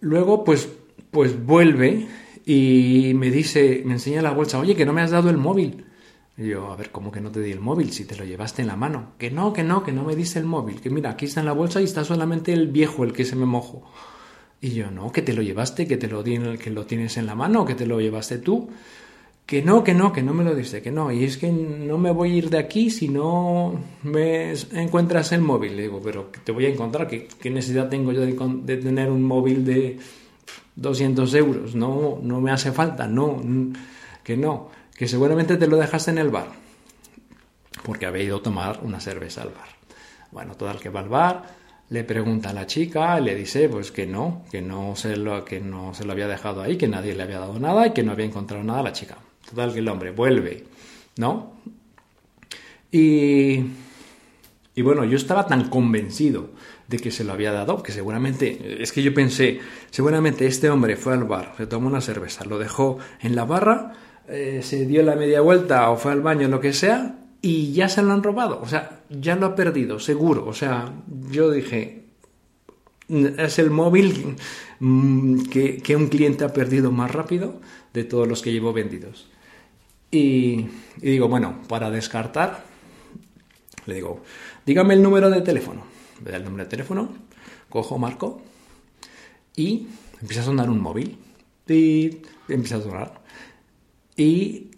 luego, 0.00 0.44
pues, 0.44 0.68
pues 1.10 1.42
vuelve 1.42 2.06
y 2.44 3.12
me 3.14 3.30
dice, 3.30 3.82
me 3.86 3.94
enseña 3.94 4.20
la 4.20 4.32
bolsa, 4.32 4.58
oye, 4.58 4.76
que 4.76 4.84
no 4.84 4.92
me 4.92 5.02
has 5.02 5.10
dado 5.10 5.30
el 5.30 5.38
móvil. 5.38 5.86
Y 6.40 6.46
yo, 6.46 6.72
a 6.72 6.76
ver, 6.76 6.90
¿cómo 6.90 7.12
que 7.12 7.20
no 7.20 7.30
te 7.30 7.42
di 7.42 7.52
el 7.52 7.60
móvil 7.60 7.92
si 7.92 8.06
te 8.06 8.16
lo 8.16 8.24
llevaste 8.24 8.62
en 8.62 8.68
la 8.68 8.76
mano? 8.76 9.12
Que 9.18 9.30
no, 9.30 9.52
que 9.52 9.62
no, 9.62 9.84
que 9.84 9.92
no 9.92 10.04
me 10.04 10.16
diste 10.16 10.38
el 10.38 10.46
móvil. 10.46 10.80
Que 10.80 10.88
mira, 10.88 11.10
aquí 11.10 11.26
está 11.26 11.40
en 11.40 11.46
la 11.46 11.52
bolsa 11.52 11.82
y 11.82 11.84
está 11.84 12.02
solamente 12.02 12.54
el 12.54 12.68
viejo 12.68 13.04
el 13.04 13.12
que 13.12 13.26
se 13.26 13.36
me 13.36 13.44
mojó. 13.44 13.82
Y 14.58 14.70
yo, 14.70 14.90
no, 14.90 15.12
que 15.12 15.20
te 15.20 15.34
lo 15.34 15.42
llevaste, 15.42 15.86
que 15.86 15.98
te 15.98 16.08
lo, 16.08 16.24
que 16.24 16.70
lo 16.70 16.86
tienes 16.86 17.18
en 17.18 17.26
la 17.26 17.34
mano, 17.34 17.66
que 17.66 17.74
te 17.74 17.84
lo 17.84 18.00
llevaste 18.00 18.38
tú. 18.38 18.70
Que 19.44 19.60
no, 19.60 19.84
que 19.84 19.92
no, 19.92 20.14
que 20.14 20.22
no 20.22 20.32
me 20.32 20.42
lo 20.42 20.54
diste, 20.54 20.80
que 20.80 20.90
no. 20.90 21.12
Y 21.12 21.24
es 21.24 21.36
que 21.36 21.52
no 21.52 21.98
me 21.98 22.10
voy 22.10 22.32
a 22.32 22.34
ir 22.36 22.48
de 22.48 22.56
aquí 22.56 22.88
si 22.88 23.08
no 23.08 23.78
me 24.02 24.54
encuentras 24.72 25.32
el 25.32 25.42
móvil. 25.42 25.76
Le 25.76 25.82
digo, 25.82 26.00
pero 26.02 26.30
te 26.42 26.52
voy 26.52 26.64
a 26.64 26.70
encontrar. 26.70 27.06
¿Qué, 27.06 27.28
qué 27.38 27.50
necesidad 27.50 27.90
tengo 27.90 28.12
yo 28.12 28.22
de, 28.22 28.34
de, 28.64 28.76
tener 28.78 29.10
un 29.10 29.24
móvil 29.24 29.62
de 29.66 29.98
200 30.76 31.34
euros? 31.34 31.74
No, 31.74 32.18
no 32.22 32.40
me 32.40 32.50
hace 32.50 32.72
falta, 32.72 33.06
no, 33.06 33.42
que 34.24 34.38
no 34.38 34.79
que 35.00 35.08
seguramente 35.08 35.56
te 35.56 35.66
lo 35.66 35.78
dejaste 35.78 36.10
en 36.10 36.18
el 36.18 36.28
bar, 36.28 36.48
porque 37.84 38.04
había 38.04 38.22
ido 38.22 38.36
a 38.36 38.42
tomar 38.42 38.80
una 38.82 39.00
cerveza 39.00 39.40
al 39.40 39.48
bar. 39.48 39.68
Bueno, 40.30 40.56
todo 40.56 40.70
el 40.70 40.76
que 40.76 40.90
va 40.90 41.00
al 41.00 41.08
bar 41.08 41.42
le 41.88 42.04
pregunta 42.04 42.50
a 42.50 42.52
la 42.52 42.66
chica, 42.66 43.18
le 43.18 43.34
dice 43.34 43.70
pues 43.70 43.92
que 43.92 44.06
no, 44.06 44.44
que 44.50 44.60
no 44.60 44.94
se 44.96 45.16
lo, 45.16 45.42
que 45.42 45.58
no 45.58 45.94
se 45.94 46.04
lo 46.04 46.12
había 46.12 46.28
dejado 46.28 46.60
ahí, 46.60 46.76
que 46.76 46.86
nadie 46.86 47.14
le 47.14 47.22
había 47.22 47.38
dado 47.38 47.58
nada 47.58 47.86
y 47.86 47.92
que 47.92 48.02
no 48.02 48.12
había 48.12 48.26
encontrado 48.26 48.62
nada 48.62 48.80
a 48.80 48.82
la 48.82 48.92
chica. 48.92 49.16
Total 49.48 49.72
que 49.72 49.78
el 49.78 49.88
hombre 49.88 50.10
vuelve, 50.10 50.66
¿no? 51.16 51.54
Y, 52.92 53.54
y 54.74 54.82
bueno, 54.82 55.06
yo 55.06 55.16
estaba 55.16 55.46
tan 55.46 55.70
convencido 55.70 56.50
de 56.88 56.98
que 56.98 57.10
se 57.10 57.24
lo 57.24 57.32
había 57.32 57.52
dado, 57.52 57.82
que 57.82 57.92
seguramente, 57.92 58.82
es 58.82 58.92
que 58.92 59.02
yo 59.02 59.14
pensé, 59.14 59.60
seguramente 59.90 60.46
este 60.46 60.68
hombre 60.68 60.96
fue 60.96 61.14
al 61.14 61.24
bar, 61.24 61.54
se 61.56 61.66
tomó 61.66 61.88
una 61.88 62.02
cerveza, 62.02 62.44
lo 62.44 62.58
dejó 62.58 62.98
en 63.22 63.34
la 63.34 63.46
barra 63.46 63.94
eh, 64.30 64.60
se 64.62 64.86
dio 64.86 65.02
la 65.02 65.16
media 65.16 65.40
vuelta 65.40 65.90
o 65.90 65.96
fue 65.96 66.12
al 66.12 66.20
baño, 66.20 66.48
lo 66.48 66.60
que 66.60 66.72
sea, 66.72 67.18
y 67.42 67.72
ya 67.72 67.88
se 67.88 68.02
lo 68.02 68.12
han 68.12 68.22
robado. 68.22 68.60
O 68.62 68.68
sea, 68.68 69.02
ya 69.08 69.36
lo 69.36 69.46
ha 69.46 69.54
perdido, 69.54 69.98
seguro. 69.98 70.46
O 70.46 70.54
sea, 70.54 70.92
yo 71.30 71.50
dije, 71.50 72.04
es 73.08 73.58
el 73.58 73.70
móvil 73.70 74.36
mm, 74.78 75.42
que, 75.44 75.96
un 75.96 76.08
cliente 76.08 76.44
ha 76.44 76.52
perdido 76.52 76.92
más 76.92 77.10
rápido 77.10 77.60
de 77.92 78.04
todos 78.04 78.28
los 78.28 78.42
que 78.42 78.52
llevo 78.52 78.72
vendidos. 78.72 79.28
Y, 80.10 80.66
y, 81.00 81.10
digo, 81.10 81.28
bueno, 81.28 81.62
para 81.68 81.90
descartar, 81.90 82.64
le 83.86 83.94
digo, 83.94 84.22
dígame 84.66 84.94
el 84.94 85.02
número 85.02 85.30
de 85.30 85.40
teléfono. 85.40 85.84
Me 86.24 86.30
da 86.30 86.36
el 86.36 86.44
número 86.44 86.64
de 86.64 86.70
teléfono, 86.70 87.10
cojo, 87.68 87.98
marco 87.98 88.42
y 89.56 89.88
empieza 90.20 90.42
a 90.42 90.44
sonar 90.44 90.70
un 90.70 90.80
móvil. 90.80 91.18
Y 91.68 92.22
empieza 92.48 92.76
a 92.76 92.82
sonar. 92.82 93.19
Y 94.20 94.72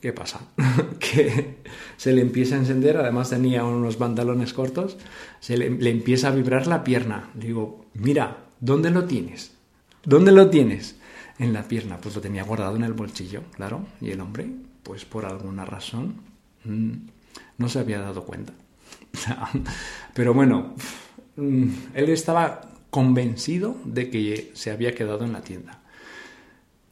¿qué 0.00 0.14
pasa? 0.14 0.40
que 0.98 1.56
se 1.98 2.14
le 2.14 2.22
empieza 2.22 2.54
a 2.54 2.58
encender, 2.58 2.96
además 2.96 3.28
tenía 3.28 3.64
unos 3.64 3.96
pantalones 3.96 4.54
cortos, 4.54 4.96
se 5.40 5.58
le, 5.58 5.90
empieza 5.90 6.28
a 6.28 6.30
vibrar 6.30 6.66
la 6.66 6.82
pierna. 6.82 7.28
digo, 7.34 7.84
mira, 7.92 8.46
¿dónde 8.60 8.90
lo 8.90 9.04
tienes? 9.04 9.52
¿Dónde 10.04 10.32
lo 10.32 10.48
tienes? 10.48 10.96
En 11.38 11.52
la 11.52 11.64
pierna, 11.64 11.98
pues 11.98 12.14
lo 12.14 12.22
tenía 12.22 12.44
guardado 12.44 12.76
en 12.76 12.84
el 12.84 12.94
bolsillo, 12.94 13.42
claro. 13.56 13.84
Y 14.00 14.10
el 14.10 14.22
hombre, 14.22 14.48
pues 14.82 15.04
por 15.04 15.26
alguna 15.26 15.66
razón, 15.66 16.22
mm, 16.64 16.92
no 17.58 17.68
se 17.68 17.78
había 17.78 18.00
dado 18.00 18.24
cuenta. 18.24 18.54
Pero 20.14 20.32
bueno, 20.32 20.76
mm, 21.36 21.68
él 21.92 22.08
estaba 22.08 22.62
convencido 22.88 23.76
de 23.84 24.08
que 24.08 24.50
se 24.54 24.70
había 24.70 24.94
quedado 24.94 25.26
en 25.26 25.34
la 25.34 25.42
tienda. 25.42 25.81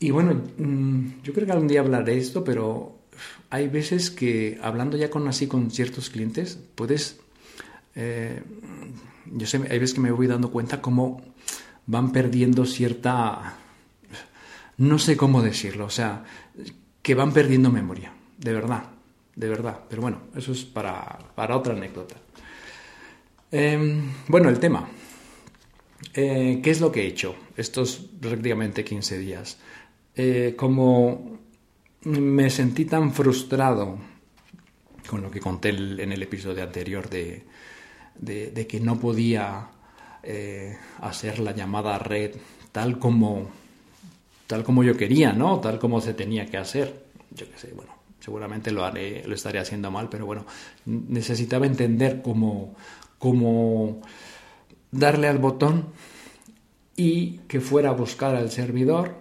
Y 0.01 0.11
bueno, 0.11 0.43
mm, 0.57 1.23
yo 1.23 1.33
creo 1.35 1.47
que 1.47 1.53
algún 1.53 1.69
día 1.69 1.81
hablaré 1.81 2.15
de 2.15 2.19
esto, 2.19 2.43
pero 2.43 2.99
hay 3.51 3.69
veces 3.69 4.11
que 4.11 4.59
hablando 4.63 4.97
ya 4.97 5.11
con 5.11 5.29
así 5.29 5.47
con 5.47 5.71
ciertos 5.71 6.09
clientes, 6.09 6.59
puedes, 6.75 7.21
eh, 7.95 8.43
yo 9.27 9.47
sé, 9.47 9.59
hay 9.59 9.79
veces 9.79 9.95
que 9.95 10.01
me 10.01 10.11
voy 10.11 10.27
dando 10.27 10.51
cuenta 10.51 10.81
cómo 10.81 11.23
van 11.87 12.13
perdiendo 12.13 12.65
cierta, 12.65 13.57
no 14.79 14.99
sé 14.99 15.19
cómo 15.19 15.43
decirlo, 15.43 15.85
o 15.85 15.91
sea, 15.91 16.25
que 17.03 17.15
van 17.15 17.33
perdiendo 17.33 17.71
memoria, 17.71 18.13
de 18.39 18.55
verdad, 18.55 18.85
de 19.37 19.49
verdad. 19.51 19.81
Pero 19.89 20.01
bueno, 20.01 20.23
eso 20.35 20.53
es 20.53 20.65
para, 20.65 21.19
para 21.35 21.57
otra 21.57 21.75
anécdota. 21.75 22.17
Em, 23.51 24.01
bueno, 24.29 24.49
el 24.49 24.59
tema. 24.59 24.89
Eh, 26.15 26.61
¿Qué 26.63 26.71
es 26.71 26.81
lo 26.81 26.91
que 26.91 27.03
he 27.03 27.07
hecho 27.07 27.35
estos 27.57 27.97
prácticamente 28.21 28.85
15 28.85 29.19
días? 29.19 29.59
Eh, 30.15 30.55
como 30.57 31.39
me 32.05 32.51
sentí 32.51 32.85
tan 32.85 33.13
frustrado 33.13 33.99
con 35.07 35.23
lo 35.23 35.31
que 35.31 35.41
conté 35.41 35.71
en 35.71 36.13
el 36.13 36.23
episodio 36.23 36.63
anterior 36.63 37.09
de, 37.09 37.45
de, 38.17 38.67
que 38.67 38.81
no 38.81 38.99
podía 38.99 39.69
eh, 40.23 40.77
hacer 41.01 41.41
la 41.41 41.53
llamada 41.53 41.99
red 41.99 42.37
tal 42.73 42.99
como, 42.99 43.51
tal 44.47 44.63
como 44.63 44.85
yo 44.85 44.97
quería, 44.97 45.33
¿no? 45.33 45.59
Tal 45.61 45.79
como 45.79 46.01
se 46.01 46.15
tenía 46.15 46.47
que 46.47 46.59
hacer. 46.59 47.07
Yo 47.33 47.51
qué 47.51 47.59
sé, 47.59 47.73
bueno, 47.75 47.93
seguramente 48.21 48.71
lo 48.71 48.85
haré, 48.85 49.25
lo 49.27 49.35
estaré 49.35 49.59
haciendo 49.59 49.91
mal, 49.91 50.09
pero 50.09 50.27
bueno, 50.27 50.47
necesitaba 50.85 51.67
entender 51.67 52.23
cómo, 52.23 52.77
cómo 53.19 54.01
darle 54.91 55.29
al 55.29 55.39
botón 55.39 55.87
y 56.97 57.39
que 57.49 57.61
fuera 57.61 57.91
a 57.91 57.93
buscar 57.93 58.37
al 58.37 58.51
servidor 58.51 59.15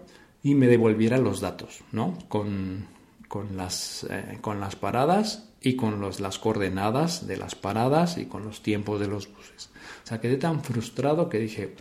y 0.44 0.56
me 0.56 0.68
devolviera 0.68 1.18
los 1.18 1.42
datos, 1.42 1.82
¿no? 1.92 2.18
Con, 2.30 2.88
con, 3.28 3.58
las, 3.58 4.06
eh, 4.10 4.38
con 4.42 4.60
las 4.60 4.76
paradas 4.76 5.50
y 5.62 5.76
con 5.76 6.00
los, 6.00 6.20
las 6.20 6.40
coordenadas 6.40 7.28
de 7.28 7.38
las 7.38 7.56
paradas 7.56 8.18
y 8.18 8.26
con 8.26 8.46
los 8.46 8.62
tiempos 8.62 9.00
de 9.00 9.08
los 9.08 9.28
buses. 9.28 9.70
O 10.04 10.08
sea, 10.08 10.22
quedé 10.22 10.38
tan 10.38 10.64
frustrado 10.64 11.30
que 11.30 11.40
dije, 11.40 11.76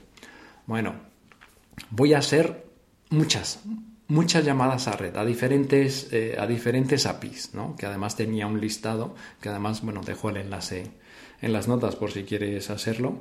bueno, 0.67 0.95
voy 1.91 2.15
a 2.15 2.19
hacer 2.19 2.67
muchas, 3.11 3.61
muchas 4.09 4.45
llamadas 4.45 4.89
a 4.89 4.93
red, 4.93 5.17
a 5.17 5.25
diferentes, 5.25 6.13
eh, 6.13 6.37
a 6.39 6.47
diferentes 6.47 7.07
APIs, 7.07 7.55
¿no? 7.55 7.77
que 7.77 7.87
además 7.87 8.17
tenía 8.17 8.47
un 8.47 8.61
listado, 8.61 9.15
que 9.41 9.49
además, 9.49 9.83
bueno, 9.83 10.01
dejo 10.05 10.31
el 10.31 10.39
enlace 10.39 10.91
en 11.41 11.53
las 11.53 11.69
notas 11.69 11.97
por 11.97 12.11
si 12.11 12.25
quieres 12.25 12.71
hacerlo. 12.71 13.19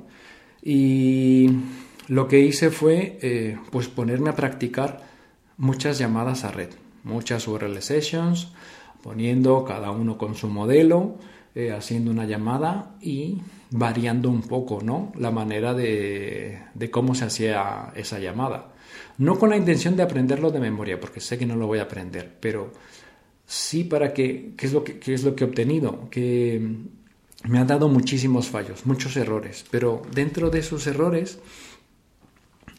Y 0.62 1.50
lo 2.08 2.26
que 2.26 2.40
hice 2.40 2.70
fue, 2.70 3.18
eh, 3.22 3.58
pues, 3.70 3.88
ponerme 3.88 4.30
a 4.30 4.34
practicar 4.34 5.06
muchas 5.58 5.98
llamadas 5.98 6.44
a 6.44 6.50
red, 6.50 6.70
muchas 7.04 7.46
URL 7.46 7.82
sessions, 7.82 8.48
poniendo 9.02 9.64
cada 9.64 9.90
uno 9.90 10.16
con 10.16 10.34
su 10.34 10.48
modelo, 10.48 11.16
eh, 11.54 11.72
haciendo 11.72 12.10
una 12.10 12.24
llamada 12.24 12.96
y 13.00 13.38
variando 13.70 14.30
un 14.30 14.42
poco, 14.42 14.80
¿no? 14.82 15.12
La 15.16 15.30
manera 15.30 15.74
de, 15.74 16.62
de 16.74 16.90
cómo 16.90 17.14
se 17.14 17.24
hacía 17.24 17.92
esa 17.94 18.18
llamada. 18.18 18.72
No 19.18 19.38
con 19.38 19.50
la 19.50 19.56
intención 19.56 19.96
de 19.96 20.02
aprenderlo 20.02 20.50
de 20.50 20.60
memoria, 20.60 20.98
porque 21.00 21.20
sé 21.20 21.36
que 21.36 21.46
no 21.46 21.56
lo 21.56 21.66
voy 21.66 21.80
a 21.80 21.82
aprender, 21.82 22.36
pero 22.40 22.72
sí 23.46 23.84
para 23.84 24.14
que, 24.14 24.54
¿qué 24.56 24.66
es 24.66 24.72
lo 24.72 24.84
que, 24.84 24.98
qué 24.98 25.14
es 25.14 25.24
lo 25.24 25.34
que 25.34 25.44
he 25.44 25.46
obtenido? 25.46 26.08
Que 26.10 26.76
me 27.44 27.58
ha 27.58 27.64
dado 27.64 27.88
muchísimos 27.88 28.48
fallos, 28.48 28.86
muchos 28.86 29.16
errores, 29.16 29.64
pero 29.70 30.02
dentro 30.12 30.50
de 30.50 30.60
esos 30.60 30.86
errores 30.86 31.38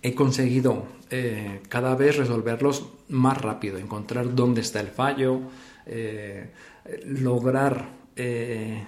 he 0.02 0.16
conseguido 0.16 0.86
eh, 1.10 1.62
cada 1.70 1.96
vez 1.96 2.18
resolverlos 2.18 2.86
más 3.10 3.42
rápido, 3.42 3.78
encontrar 3.78 4.36
dónde 4.36 4.62
está 4.62 4.80
el 4.80 4.88
fallo, 4.88 5.42
eh, 5.86 6.51
lograr, 7.06 7.89
eh, 8.16 8.84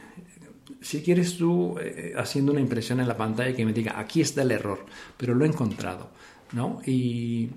si 0.82 1.02
quieres 1.02 1.38
tú, 1.38 1.76
haciendo 2.18 2.52
una 2.52 2.62
impresión 2.62 3.00
en 3.00 3.08
la 3.08 3.18
pantalla 3.18 3.56
que 3.56 3.66
me 3.66 3.74
diga, 3.74 4.00
aquí 4.00 4.22
está 4.22 4.44
el 4.44 4.52
error, 4.52 4.86
pero 5.18 5.34
lo 5.34 5.46
he 5.46 5.48
encontrado, 5.48 6.10
¿no? 6.54 6.82
Y, 6.86 7.50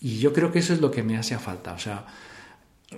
yo 0.00 0.32
creo 0.32 0.50
que 0.50 0.58
eso 0.58 0.72
es 0.72 0.80
lo 0.80 0.90
que 0.90 1.04
me 1.04 1.16
hace 1.16 1.38
falta, 1.38 1.74
o 1.74 1.78
sea, 1.78 2.04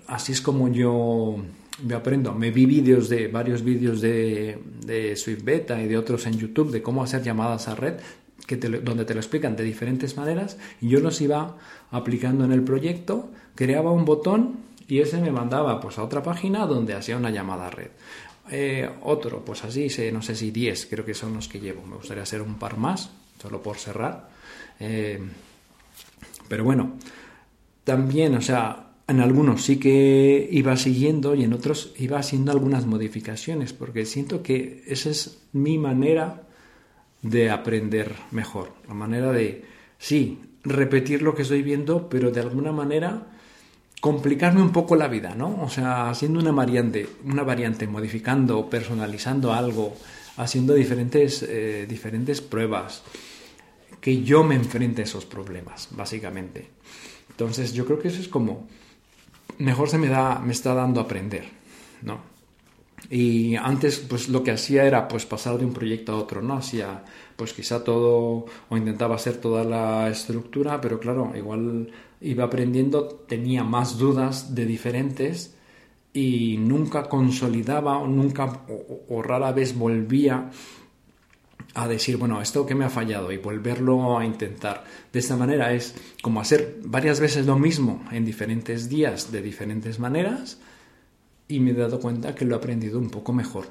así 0.06 0.32
es 0.32 0.40
como 0.40 0.68
yo 0.68 1.36
me 1.82 1.94
aprendo. 1.94 2.32
Me 2.32 2.50
vi 2.50 2.64
vídeos 2.64 3.10
de 3.10 3.28
varios 3.28 3.62
vídeos 3.62 4.00
de, 4.00 4.58
de 4.86 5.14
Swift 5.14 5.44
Beta 5.44 5.82
y 5.82 5.86
de 5.86 5.98
otros 5.98 6.24
en 6.26 6.38
YouTube 6.38 6.70
de 6.70 6.82
cómo 6.82 7.02
hacer 7.02 7.22
llamadas 7.22 7.68
a 7.68 7.74
red 7.74 7.96
que 8.46 8.56
donde 8.56 9.04
te 9.04 9.14
lo 9.14 9.20
explican 9.20 9.56
de 9.56 9.64
diferentes 9.64 10.16
maneras 10.16 10.58
y 10.80 10.88
yo 10.88 11.00
los 11.00 11.20
iba 11.20 11.56
aplicando 11.90 12.44
en 12.44 12.52
el 12.52 12.62
proyecto, 12.62 13.30
creaba 13.54 13.90
un 13.90 14.04
botón 14.04 14.58
y 14.88 15.00
ese 15.00 15.20
me 15.20 15.30
mandaba 15.30 15.80
pues 15.80 15.98
a 15.98 16.04
otra 16.04 16.22
página 16.22 16.66
donde 16.66 16.94
hacía 16.94 17.16
una 17.16 17.30
llamada 17.30 17.68
a 17.68 17.70
red. 17.70 17.90
Eh, 18.50 18.88
otro, 19.02 19.44
pues 19.44 19.64
así, 19.64 19.88
no 20.12 20.20
sé 20.20 20.34
si 20.34 20.50
10, 20.50 20.86
creo 20.90 21.04
que 21.04 21.14
son 21.14 21.34
los 21.34 21.48
que 21.48 21.60
llevo. 21.60 21.86
Me 21.86 21.96
gustaría 21.96 22.22
hacer 22.22 22.42
un 22.42 22.58
par 22.58 22.76
más, 22.76 23.10
solo 23.40 23.62
por 23.62 23.76
cerrar. 23.76 24.28
Eh, 24.78 25.18
pero 26.48 26.64
bueno, 26.64 26.98
también, 27.84 28.34
o 28.34 28.42
sea, 28.42 28.90
en 29.06 29.20
algunos 29.20 29.62
sí 29.62 29.78
que 29.78 30.48
iba 30.50 30.76
siguiendo 30.76 31.34
y 31.34 31.44
en 31.44 31.52
otros 31.52 31.94
iba 31.98 32.18
haciendo 32.18 32.52
algunas 32.52 32.86
modificaciones, 32.86 33.72
porque 33.72 34.04
siento 34.04 34.42
que 34.42 34.82
esa 34.86 35.10
es 35.10 35.38
mi 35.52 35.78
manera 35.78 36.42
de 37.24 37.50
aprender 37.50 38.14
mejor. 38.30 38.72
La 38.86 38.94
manera 38.94 39.32
de, 39.32 39.64
sí, 39.98 40.40
repetir 40.62 41.22
lo 41.22 41.34
que 41.34 41.42
estoy 41.42 41.62
viendo, 41.62 42.08
pero 42.08 42.30
de 42.30 42.40
alguna 42.40 42.70
manera 42.70 43.26
complicarme 44.00 44.60
un 44.60 44.70
poco 44.70 44.94
la 44.94 45.08
vida, 45.08 45.34
¿no? 45.34 45.62
O 45.62 45.70
sea, 45.70 46.10
haciendo 46.10 46.38
una 46.38 46.52
variante, 46.52 47.08
una 47.24 47.42
variante, 47.42 47.86
modificando, 47.86 48.68
personalizando 48.68 49.54
algo, 49.54 49.96
haciendo 50.36 50.74
diferentes, 50.74 51.42
eh, 51.42 51.86
diferentes 51.88 52.42
pruebas, 52.42 53.02
que 54.02 54.22
yo 54.22 54.44
me 54.44 54.54
enfrente 54.54 55.00
a 55.00 55.04
esos 55.04 55.24
problemas, 55.24 55.88
básicamente. 55.92 56.68
Entonces, 57.30 57.72
yo 57.72 57.86
creo 57.86 57.98
que 57.98 58.08
eso 58.08 58.20
es 58.20 58.28
como 58.28 58.68
mejor 59.58 59.88
se 59.88 59.96
me 59.96 60.08
da, 60.08 60.40
me 60.40 60.52
está 60.52 60.74
dando 60.74 61.00
aprender, 61.00 61.44
¿no? 62.02 62.33
Y 63.10 63.56
antes, 63.56 63.98
pues 63.98 64.28
lo 64.28 64.42
que 64.42 64.50
hacía 64.50 64.84
era 64.84 65.08
pues 65.08 65.26
pasar 65.26 65.58
de 65.58 65.64
un 65.64 65.72
proyecto 65.72 66.12
a 66.12 66.16
otro, 66.16 66.42
¿no? 66.42 66.54
Hacía 66.54 67.04
pues 67.36 67.52
quizá 67.52 67.84
todo 67.84 68.46
o 68.68 68.76
intentaba 68.76 69.16
hacer 69.16 69.38
toda 69.38 69.64
la 69.64 70.08
estructura, 70.08 70.80
pero 70.80 70.98
claro, 70.98 71.32
igual 71.36 71.90
iba 72.20 72.44
aprendiendo, 72.44 73.06
tenía 73.28 73.64
más 73.64 73.98
dudas 73.98 74.54
de 74.54 74.66
diferentes 74.66 75.54
y 76.12 76.56
nunca 76.58 77.08
consolidaba 77.08 77.98
o 77.98 78.06
nunca 78.06 78.62
o, 79.08 79.22
rara 79.22 79.52
vez 79.52 79.76
volvía 79.76 80.50
a 81.74 81.88
decir, 81.88 82.16
bueno, 82.16 82.40
esto 82.40 82.64
que 82.64 82.76
me 82.76 82.84
ha 82.84 82.90
fallado 82.90 83.32
y 83.32 83.38
volverlo 83.38 84.16
a 84.16 84.24
intentar. 84.24 84.84
De 85.12 85.18
esta 85.18 85.36
manera 85.36 85.72
es 85.72 85.96
como 86.22 86.40
hacer 86.40 86.78
varias 86.84 87.18
veces 87.18 87.46
lo 87.46 87.58
mismo 87.58 88.04
en 88.12 88.24
diferentes 88.24 88.88
días 88.88 89.32
de 89.32 89.42
diferentes 89.42 89.98
maneras 89.98 90.60
y 91.48 91.60
me 91.60 91.70
he 91.70 91.74
dado 91.74 92.00
cuenta 92.00 92.34
que 92.34 92.44
lo 92.44 92.54
he 92.54 92.58
aprendido 92.58 92.98
un 92.98 93.10
poco 93.10 93.32
mejor. 93.32 93.66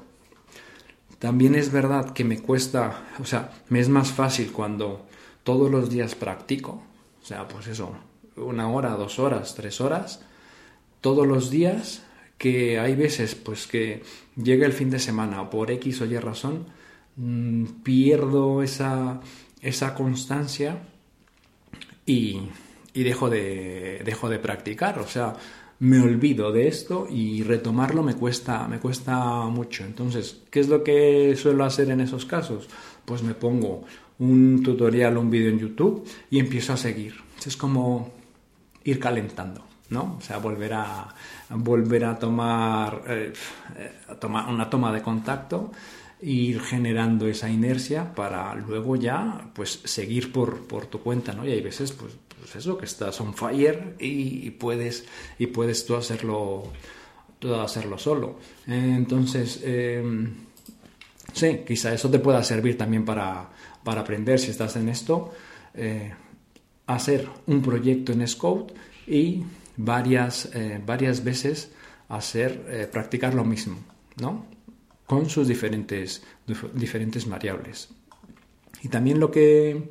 También 1.18 1.54
es 1.54 1.72
verdad 1.72 2.12
que 2.12 2.24
me 2.24 2.40
cuesta, 2.40 3.04
o 3.20 3.24
sea, 3.24 3.50
me 3.68 3.80
es 3.80 3.88
más 3.88 4.12
fácil 4.12 4.52
cuando 4.52 5.06
todos 5.42 5.70
los 5.70 5.90
días 5.90 6.14
practico, 6.14 6.82
o 7.22 7.24
sea, 7.24 7.48
pues 7.48 7.66
eso, 7.66 7.96
una 8.36 8.68
hora, 8.68 8.90
dos 8.90 9.18
horas, 9.18 9.54
tres 9.54 9.80
horas, 9.80 10.20
todos 11.00 11.26
los 11.26 11.50
días, 11.50 12.02
que 12.38 12.78
hay 12.78 12.94
veces 12.94 13.34
pues 13.34 13.66
que 13.66 14.02
llega 14.36 14.66
el 14.66 14.72
fin 14.72 14.90
de 14.90 14.98
semana 14.98 15.42
o 15.42 15.50
por 15.50 15.70
X 15.70 16.00
o 16.00 16.04
Y 16.04 16.18
razón, 16.18 16.66
mm, 17.16 17.64
pierdo 17.82 18.62
esa, 18.62 19.20
esa 19.62 19.94
constancia 19.94 20.82
y, 22.04 22.40
y 22.92 23.02
dejo, 23.02 23.30
de, 23.30 24.02
dejo 24.04 24.28
de 24.28 24.38
practicar, 24.38 24.98
o 24.98 25.06
sea, 25.06 25.34
me 25.80 26.00
olvido 26.00 26.52
de 26.52 26.68
esto 26.68 27.06
y 27.10 27.42
retomarlo 27.42 28.02
me 28.02 28.14
cuesta, 28.14 28.66
me 28.68 28.78
cuesta 28.78 29.46
mucho. 29.46 29.84
Entonces, 29.84 30.42
¿qué 30.50 30.60
es 30.60 30.68
lo 30.68 30.82
que 30.82 31.34
suelo 31.36 31.64
hacer 31.64 31.90
en 31.90 32.00
esos 32.00 32.24
casos? 32.24 32.68
Pues 33.04 33.22
me 33.22 33.34
pongo 33.34 33.84
un 34.18 34.62
tutorial, 34.62 35.16
un 35.16 35.30
vídeo 35.30 35.50
en 35.50 35.58
YouTube 35.58 36.08
y 36.30 36.38
empiezo 36.38 36.72
a 36.72 36.76
seguir. 36.76 37.14
Es 37.44 37.56
como 37.56 38.12
ir 38.84 38.98
calentando, 38.98 39.64
¿no? 39.90 40.16
O 40.18 40.20
sea, 40.20 40.38
volver 40.38 40.74
a, 40.74 41.14
volver 41.50 42.04
a 42.04 42.18
tomar, 42.18 43.02
eh, 43.08 43.32
una 44.48 44.70
toma 44.70 44.92
de 44.92 45.02
contacto 45.02 45.70
ir 46.24 46.60
generando 46.60 47.26
esa 47.26 47.50
inercia 47.50 48.14
para 48.14 48.54
luego 48.54 48.96
ya 48.96 49.50
pues 49.52 49.80
seguir 49.84 50.32
por, 50.32 50.66
por 50.66 50.86
tu 50.86 51.00
cuenta, 51.00 51.32
¿no? 51.32 51.46
Y 51.46 51.52
hay 51.52 51.60
veces 51.60 51.92
pues 51.92 52.16
pues 52.38 52.56
eso, 52.56 52.76
que 52.76 52.84
estás 52.84 53.20
on 53.20 53.34
fire 53.34 53.96
y, 53.98 54.50
puedes, 54.50 55.04
y 55.38 55.46
puedes 55.46 55.86
tú 55.86 55.96
hacerlo, 55.96 56.64
tú 57.38 57.54
hacerlo 57.54 57.98
solo. 57.98 58.38
Entonces, 58.66 59.60
em, 59.64 60.34
sí, 61.32 61.60
quizá 61.66 61.92
eso 61.92 62.10
te 62.10 62.18
pueda 62.18 62.42
servir 62.42 62.76
también 62.76 63.04
para, 63.04 63.50
aprender 63.84 64.38
si 64.38 64.50
estás 64.50 64.76
en 64.76 64.88
esto, 64.88 65.32
eh, 65.74 66.12
hacer 66.86 67.28
un 67.46 67.62
proyecto 67.62 68.12
en 68.12 68.26
Scout 68.26 68.72
y 69.06 69.42
varias, 69.76 70.50
eh, 70.54 70.80
varias 70.84 71.24
veces 71.24 71.70
hacer, 72.08 72.66
eh, 72.68 72.88
practicar 72.90 73.34
lo 73.34 73.44
mismo, 73.44 73.78
¿no? 74.20 74.46
Con 75.06 75.28
sus 75.28 75.48
diferentes, 75.48 76.22
diferentes 76.74 77.28
variables. 77.28 77.90
Y 78.82 78.88
también 78.88 79.18
lo 79.18 79.30
que 79.30 79.90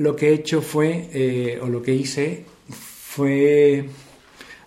lo 0.00 0.16
que 0.16 0.30
he 0.30 0.32
hecho 0.32 0.62
fue, 0.62 1.10
eh, 1.12 1.60
o 1.62 1.68
lo 1.68 1.82
que 1.82 1.94
hice 1.94 2.46
fue 2.70 3.84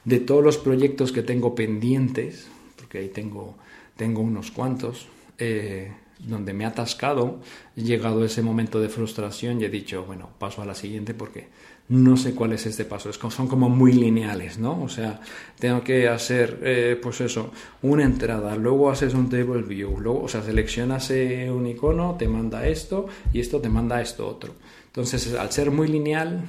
de 0.06 0.20
todos 0.20 0.44
los 0.44 0.60
proyectos 0.60 1.12
que 1.12 1.24
tengo 1.24 1.56
pendientes, 1.56 2.48
porque 2.78 3.00
ahí 3.00 3.10
tengo, 3.10 3.56
tengo 3.98 4.22
unos 4.22 4.52
cuantos, 4.52 5.08
eh, 5.40 5.92
donde 6.20 6.54
me 6.54 6.66
ha 6.66 6.68
atascado, 6.68 7.40
he 7.76 7.82
llegado 7.82 8.22
a 8.22 8.28
ese 8.28 8.44
momento 8.44 8.80
de 8.80 8.90
frustración 8.90 9.60
y 9.60 9.66
he 9.66 9.70
dicho, 9.70 10.06
bueno, 10.06 10.30
paso 10.38 10.62
a 10.62 10.66
la 10.66 10.76
siguiente 10.76 11.16
porque 11.16 11.48
no 11.90 12.16
sé 12.16 12.36
cuál 12.36 12.54
es 12.54 12.68
este 12.68 12.86
paso, 12.86 13.10
es 13.10 13.18
como, 13.18 13.32
son 13.32 13.48
como 13.48 13.70
muy 13.70 13.92
lineales, 13.92 14.60
¿no? 14.60 14.84
O 14.84 14.88
sea, 14.88 15.20
tengo 15.58 15.84
que 15.84 16.08
hacer, 16.08 16.60
eh, 16.62 17.00
pues 17.02 17.22
eso, 17.22 17.50
una 17.82 18.04
entrada, 18.04 18.56
luego 18.56 18.92
haces 18.92 19.16
un 19.16 19.30
table 19.30 19.64
view, 19.64 20.00
luego, 20.00 20.26
o 20.26 20.28
sea, 20.28 20.44
seleccionas 20.44 21.10
un 21.10 21.66
icono, 21.66 22.18
te 22.20 22.28
manda 22.28 22.68
esto 22.68 23.08
y 23.34 23.40
esto 23.40 23.60
te 23.60 23.70
manda 23.70 24.00
esto 24.00 24.28
otro. 24.28 24.54
Entonces, 24.94 25.34
al 25.34 25.52
ser 25.52 25.72
muy 25.72 25.88
lineal, 25.88 26.42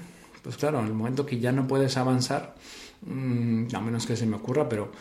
pues 0.42 0.58
claro, 0.58 0.80
en 0.80 0.86
el 0.86 0.92
momento 0.92 1.24
que 1.24 1.40
ya 1.40 1.50
no 1.50 1.66
puedes 1.66 1.96
avanzar, 1.96 2.54
mmm, 3.06 3.68
a 3.74 3.80
menos 3.80 4.04
que 4.04 4.16
se 4.16 4.26
me 4.26 4.36
ocurra, 4.36 4.68
pero 4.68 4.92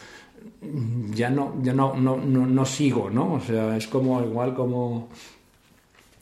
mm, 0.62 1.12
ya 1.12 1.30
no, 1.30 1.56
ya 1.62 1.74
no, 1.74 1.94
no, 1.94 2.16
no, 2.16 2.46
no 2.48 2.66
sigo, 2.66 3.10
¿no? 3.10 3.34
O 3.34 3.42
sea, 3.42 3.76
es 3.76 3.88
como 3.88 4.22
igual 4.22 4.54
como 4.54 5.10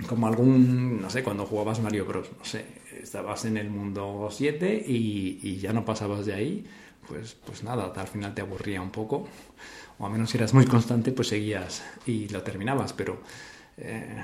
como 0.07 0.25
algún, 0.25 0.99
no 0.99 1.11
sé, 1.11 1.23
cuando 1.23 1.45
jugabas 1.45 1.79
Mario 1.79 2.05
Bros, 2.05 2.27
no 2.35 2.43
sé, 2.43 2.65
estabas 2.99 3.45
en 3.45 3.57
el 3.57 3.69
mundo 3.69 4.29
7 4.31 4.83
y, 4.87 5.57
ya 5.57 5.73
no 5.73 5.85
pasabas 5.85 6.25
de 6.25 6.33
ahí, 6.33 6.65
pues, 7.07 7.37
pues 7.45 7.63
nada, 7.63 7.93
al 7.95 8.07
final 8.07 8.33
te 8.33 8.41
aburría 8.41 8.81
un 8.81 8.89
poco, 8.89 9.27
o 9.99 10.05
a 10.07 10.09
menos 10.09 10.31
si 10.31 10.37
eras 10.37 10.55
muy 10.55 10.65
constante, 10.65 11.11
pues 11.11 11.27
seguías 11.27 11.83
y 12.07 12.29
lo 12.29 12.41
terminabas, 12.41 12.93
pero 12.93 13.21
eh, 13.77 14.23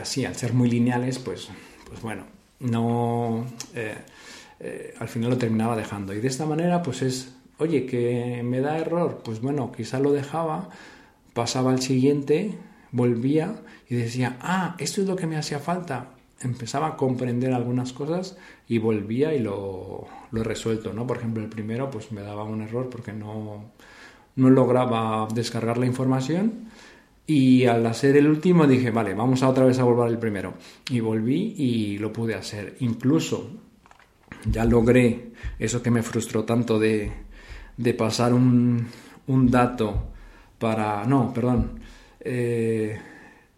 así, 0.00 0.24
al 0.24 0.34
ser 0.34 0.52
muy 0.54 0.68
lineales, 0.68 1.20
pues, 1.20 1.50
pues 1.88 2.02
bueno, 2.02 2.24
no, 2.60 3.46
eh, 3.74 3.96
eh, 4.60 4.94
al 4.98 5.08
final 5.08 5.30
lo 5.30 5.38
terminaba 5.38 5.76
dejando. 5.76 6.14
Y 6.14 6.20
de 6.20 6.28
esta 6.28 6.46
manera, 6.46 6.82
pues 6.82 7.02
es, 7.02 7.34
oye, 7.58 7.86
que 7.86 8.42
me 8.44 8.60
da 8.60 8.78
error, 8.78 9.22
pues 9.24 9.40
bueno, 9.40 9.72
quizá 9.72 10.00
lo 10.00 10.12
dejaba, 10.12 10.70
pasaba 11.32 11.70
al 11.70 11.80
siguiente, 11.80 12.58
volvía 12.92 13.56
y 13.88 13.94
decía, 13.94 14.36
ah, 14.40 14.74
esto 14.78 15.00
es 15.00 15.08
lo 15.08 15.16
que 15.16 15.26
me 15.26 15.36
hacía 15.36 15.58
falta. 15.58 16.10
Empezaba 16.40 16.88
a 16.88 16.96
comprender 16.96 17.52
algunas 17.54 17.92
cosas 17.92 18.36
y 18.68 18.78
volvía 18.78 19.32
y 19.34 19.38
lo, 19.38 20.06
lo 20.30 20.40
he 20.40 20.44
resuelto, 20.44 20.92
¿no? 20.92 21.06
Por 21.06 21.18
ejemplo, 21.18 21.42
el 21.42 21.48
primero 21.48 21.90
pues 21.90 22.12
me 22.12 22.20
daba 22.20 22.44
un 22.44 22.62
error 22.62 22.90
porque 22.90 23.12
no, 23.12 23.64
no 24.34 24.50
lograba 24.50 25.28
descargar 25.32 25.78
la 25.78 25.86
información 25.86 26.68
y 27.26 27.64
al 27.66 27.84
hacer 27.86 28.16
el 28.16 28.28
último 28.28 28.66
dije, 28.66 28.90
vale, 28.90 29.14
vamos 29.14 29.42
a 29.42 29.48
otra 29.48 29.64
vez 29.64 29.78
a 29.78 29.84
volver 29.84 30.06
al 30.06 30.18
primero. 30.18 30.54
Y 30.90 31.00
volví 31.00 31.54
y 31.56 31.98
lo 31.98 32.12
pude 32.12 32.34
hacer. 32.34 32.76
Incluso 32.80 33.50
ya 34.50 34.64
logré 34.64 35.32
eso 35.58 35.82
que 35.82 35.90
me 35.90 36.02
frustró 36.02 36.44
tanto 36.44 36.78
de, 36.78 37.12
de 37.76 37.94
pasar 37.94 38.32
un, 38.32 38.86
un 39.26 39.50
dato 39.50 40.08
para... 40.58 41.04
No, 41.04 41.32
perdón. 41.32 41.80
Eh, 42.20 42.96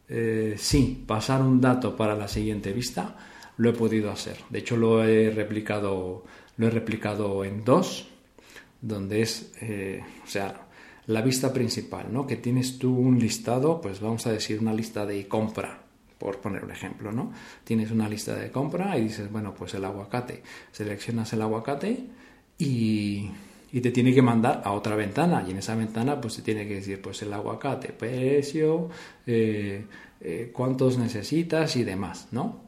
eh, 0.09 0.55
sí, 0.57 1.05
pasar 1.07 1.43
un 1.43 1.61
dato 1.61 1.95
para 1.95 2.15
la 2.15 2.29
siguiente 2.29 2.73
vista, 2.73 3.17
lo 3.59 3.71
he 3.71 3.73
podido 3.75 4.11
hacer. 4.11 4.39
De 4.49 4.61
hecho, 4.61 4.77
lo 4.77 5.05
he 5.05 5.31
replicado, 5.31 6.25
lo 6.57 6.67
he 6.67 6.71
replicado 6.71 7.45
en 7.45 7.65
dos, 7.65 8.09
donde 8.81 9.23
es, 9.23 9.53
eh, 9.61 10.03
o 10.25 10.27
sea, 10.27 10.68
la 11.09 11.21
vista 11.21 11.53
principal, 11.53 12.13
¿no? 12.13 12.27
Que 12.27 12.37
tienes 12.37 12.79
tú 12.79 12.97
un 12.97 13.19
listado, 13.19 13.81
pues 13.81 14.01
vamos 14.01 14.27
a 14.27 14.33
decir 14.33 14.61
una 14.61 14.73
lista 14.73 15.05
de 15.05 15.27
compra, 15.29 15.83
por 16.17 16.39
poner 16.39 16.65
un 16.65 16.71
ejemplo, 16.71 17.13
¿no? 17.13 17.33
Tienes 17.65 17.91
una 17.91 18.09
lista 18.09 18.35
de 18.35 18.51
compra 18.51 18.97
y 18.97 19.03
dices, 19.03 19.31
bueno, 19.31 19.55
pues 19.55 19.75
el 19.75 19.85
aguacate. 19.85 20.43
Seleccionas 20.73 21.33
el 21.33 21.43
aguacate 21.43 22.07
y 22.59 23.31
y 23.73 23.81
te 23.81 23.91
tiene 23.91 24.15
que 24.15 24.23
mandar 24.23 24.63
a 24.65 24.73
otra 24.73 24.97
ventana 24.97 25.45
y 25.47 25.51
en 25.51 25.59
esa 25.59 25.75
ventana 25.75 26.21
pues 26.21 26.37
te 26.37 26.43
tiene 26.43 26.67
que 26.67 26.77
decir 26.77 27.03
pues 27.03 27.23
el 27.23 27.33
aguacate, 27.33 27.93
precio, 27.93 28.89
eh, 29.27 29.85
eh, 30.21 30.51
cuántos 30.53 30.99
necesitas 30.99 31.77
y 31.77 31.85
demás, 31.85 32.29
¿no? 32.33 32.68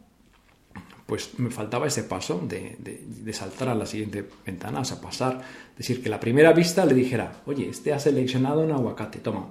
Pues 1.10 1.40
me 1.40 1.50
faltaba 1.50 1.88
ese 1.88 2.04
paso 2.04 2.40
de, 2.46 3.32
saltar 3.32 3.68
a 3.68 3.74
la 3.74 3.84
siguiente 3.84 4.24
ventana, 4.46 4.78
o 4.78 4.84
sea, 4.84 5.00
pasar, 5.00 5.42
decir 5.76 6.00
que 6.00 6.08
la 6.08 6.20
primera 6.20 6.52
vista 6.52 6.84
le 6.84 6.94
dijera, 6.94 7.42
oye, 7.46 7.68
este 7.68 7.92
ha 7.92 7.98
seleccionado 7.98 8.60
un 8.60 8.70
aguacate, 8.70 9.18
toma, 9.18 9.48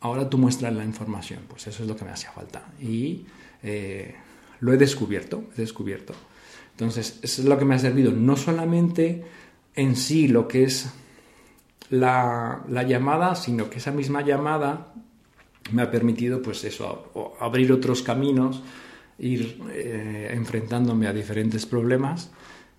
ahora 0.00 0.28
tú 0.28 0.38
muestras 0.38 0.74
la 0.74 0.84
información, 0.84 1.42
pues 1.48 1.68
eso 1.68 1.84
es 1.84 1.88
lo 1.88 1.94
que 1.94 2.04
me 2.04 2.10
hacía 2.10 2.32
falta. 2.32 2.64
Y 2.80 3.24
eh, 3.62 4.16
lo 4.58 4.72
he 4.72 4.76
descubierto, 4.76 5.44
he 5.56 5.60
descubierto. 5.60 6.12
Entonces, 6.72 7.20
eso 7.22 7.42
es 7.42 7.46
lo 7.46 7.56
que 7.56 7.64
me 7.64 7.76
ha 7.76 7.78
servido, 7.78 8.10
no 8.10 8.36
solamente 8.36 9.22
en 9.76 9.94
sí 9.94 10.26
lo 10.26 10.48
que 10.48 10.64
es 10.64 10.90
la, 11.90 12.64
llamada, 12.68 13.36
sino 13.36 13.70
que 13.70 13.78
esa 13.78 13.92
misma 13.92 14.22
llamada 14.22 14.92
me 15.70 15.82
ha 15.82 15.90
permitido, 15.92 16.42
pues 16.42 16.64
eso, 16.64 17.36
abrir 17.38 17.70
otros 17.70 18.02
caminos, 18.02 18.60
ir 19.22 19.58
eh, 19.72 20.30
enfrentándome 20.34 21.06
a 21.06 21.12
diferentes 21.12 21.64
problemas 21.64 22.30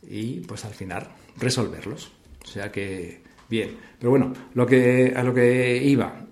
y, 0.08 0.42
pues 0.42 0.66
al 0.66 0.74
final, 0.74 1.08
resolverlos. 1.38 2.12
O 2.44 2.48
sea 2.48 2.72
que, 2.72 3.22
bien. 3.50 3.78
Pero 3.98 4.12
bueno, 4.12 4.34
lo 4.54 4.68
que, 4.68 5.14
a 5.16 5.24
lo 5.24 5.34
que 5.34 5.82
iba. 5.84 6.26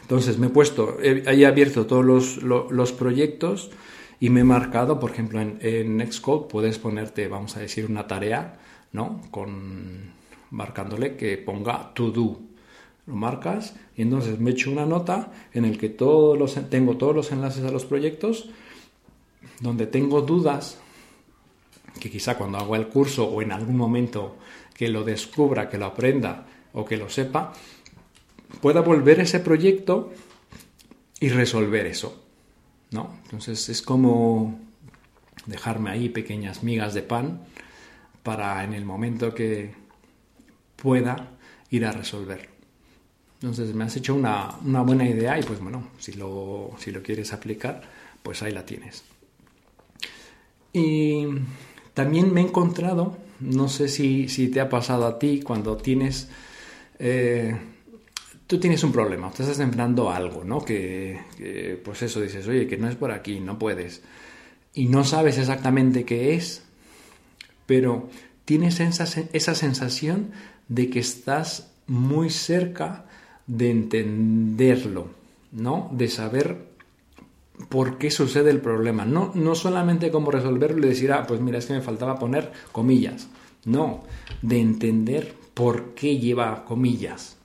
Entonces, 0.00 0.38
me 0.38 0.48
he 0.48 0.50
puesto, 0.50 0.98
he, 1.00 1.46
abierto 1.46 1.86
todos 1.86 2.04
los, 2.04 2.42
los, 2.42 2.92
proyectos 2.92 3.70
y 4.18 4.30
me 4.30 4.40
he 4.40 4.44
marcado, 4.44 4.98
por 4.98 5.12
ejemplo, 5.12 5.40
en, 5.40 5.58
en 5.62 6.12
Xcode 6.12 6.48
puedes 6.48 6.78
ponerte, 6.78 7.28
vamos 7.28 7.56
a 7.56 7.60
decir, 7.60 7.86
una 7.86 8.06
tarea 8.06 8.58
¿no? 8.92 9.20
Con 9.30 10.12
marcándole 10.50 11.16
que 11.16 11.38
ponga 11.38 11.92
to 11.94 12.10
do. 12.10 12.40
Lo 13.06 13.16
marcas 13.16 13.74
y 13.96 14.02
entonces 14.02 14.38
me 14.38 14.52
echo 14.52 14.70
una 14.70 14.86
nota 14.86 15.32
en 15.52 15.64
el 15.64 15.76
que 15.76 15.88
todos 15.88 16.38
los, 16.38 16.54
tengo 16.70 16.96
todos 16.96 17.16
los 17.16 17.32
enlaces 17.32 17.64
a 17.64 17.72
los 17.72 17.84
proyectos, 17.84 18.50
donde 19.60 19.86
tengo 19.86 20.22
dudas, 20.22 20.78
que 22.00 22.10
quizá 22.10 22.36
cuando 22.36 22.58
hago 22.58 22.76
el 22.76 22.88
curso 22.88 23.26
o 23.26 23.42
en 23.42 23.52
algún 23.52 23.76
momento 23.76 24.36
que 24.74 24.88
lo 24.88 25.04
descubra, 25.04 25.68
que 25.68 25.78
lo 25.78 25.86
aprenda 25.86 26.46
o 26.72 26.84
que 26.84 26.96
lo 26.96 27.08
sepa, 27.08 27.52
pueda 28.60 28.80
volver 28.80 29.20
ese 29.20 29.40
proyecto 29.40 30.12
y 31.20 31.28
resolver 31.28 31.86
eso. 31.86 32.22
¿no? 32.90 33.18
Entonces 33.24 33.68
es 33.68 33.82
como 33.82 34.58
dejarme 35.46 35.90
ahí 35.90 36.08
pequeñas 36.08 36.62
migas 36.62 36.94
de 36.94 37.02
pan 37.02 37.40
para 38.22 38.62
en 38.64 38.74
el 38.74 38.84
momento 38.84 39.34
que 39.34 39.74
pueda 40.76 41.30
ir 41.70 41.84
a 41.86 41.92
resolver. 41.92 42.48
Entonces 43.40 43.74
me 43.74 43.84
has 43.84 43.96
hecho 43.96 44.14
una, 44.14 44.58
buena 44.62 45.08
idea 45.08 45.38
y 45.38 45.42
pues 45.42 45.60
bueno, 45.60 45.88
si 45.98 46.12
lo, 46.12 46.70
si 46.78 46.92
lo 46.92 47.02
quieres 47.02 47.32
aplicar, 47.32 47.82
pues 48.22 48.42
ahí 48.42 48.52
la 48.52 48.64
tienes. 48.64 49.02
Y 50.72 51.26
también 51.94 52.32
me 52.32 52.40
he 52.40 52.44
encontrado, 52.44 53.16
no 53.40 53.68
sé 53.68 53.88
si, 53.88 54.26
te 54.48 54.60
ha 54.60 54.68
pasado 54.68 55.06
a 55.06 55.18
ti 55.18 55.40
cuando 55.40 55.76
tienes, 55.76 56.28
eh, 56.98 57.56
tú 58.46 58.58
tienes 58.58 58.82
un 58.84 58.92
problema, 58.92 59.30
te 59.30 59.42
estás 59.42 59.60
enfrentando 59.60 60.10
algo, 60.10 60.44
¿no? 60.44 60.64
Que, 60.64 61.20
que, 61.36 61.80
pues 61.84 62.02
eso 62.02 62.20
dices, 62.20 62.46
oye, 62.48 62.66
que 62.66 62.78
no 62.78 62.88
es 62.88 62.96
por 62.96 63.12
aquí, 63.12 63.40
no 63.40 63.58
puedes. 63.58 64.02
Y 64.74 64.86
no 64.86 65.04
sabes 65.04 65.38
exactamente 65.38 66.04
qué 66.04 66.34
es, 66.34 66.64
pero 67.66 68.08
tienes 68.44 68.80
esa, 68.80 69.54
sensación 69.54 70.32
de 70.68 70.90
que 70.90 70.98
estás 70.98 71.72
muy 71.86 72.30
cerca 72.30 73.06
de 73.46 73.70
entenderlo, 73.70 75.10
¿no? 75.52 75.90
De 75.92 76.08
saber 76.08 76.71
por 77.68 77.98
qué 77.98 78.10
sucede 78.10 78.50
el 78.50 78.60
problema. 78.60 79.04
No, 79.04 79.32
no 79.34 79.54
solamente 79.54 80.10
cómo 80.10 80.30
resolverlo 80.30 80.86
y 80.86 80.90
decir, 80.90 81.12
ah, 81.12 81.24
pues 81.26 81.40
mira, 81.40 81.58
es 81.58 81.66
que 81.66 81.74
me 81.74 81.80
faltaba 81.80 82.18
poner 82.18 82.52
comillas. 82.72 83.28
No, 83.64 84.04
de 84.40 84.60
entender 84.60 85.34
por 85.54 85.94
qué 85.94 86.18
lleva 86.18 86.64
comillas, 86.64 87.36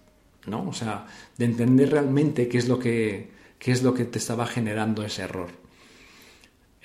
¿no? 0.48 0.68
O 0.68 0.74
sea, 0.74 1.06
de 1.38 1.46
entender 1.46 1.92
realmente 1.92 2.48
qué 2.48 2.58
es 2.58 2.68
lo 2.68 2.80
que, 2.80 3.30
qué 3.60 3.72
es 3.72 3.84
lo 3.84 3.94
que 3.94 4.06
te 4.06 4.18
estaba 4.18 4.48
generando 4.48 5.04
ese 5.04 5.24
error 5.24 5.50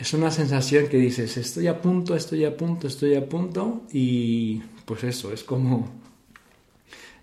es 0.03 0.15
una 0.15 0.33
sensación 0.33 0.89
que 0.89 0.97
dices, 0.97 1.37
estoy 1.37 1.69
a 1.69 1.81
punto, 1.81 2.17
estoy 2.17 2.45
a 2.45 2.57
punto, 2.57 2.89
estoy 2.89 3.15
a 3.15 3.29
punto 3.29 3.83
y 3.93 4.61
pues 4.85 5.05
eso, 5.05 5.33
es 5.33 5.45
como 5.45 5.91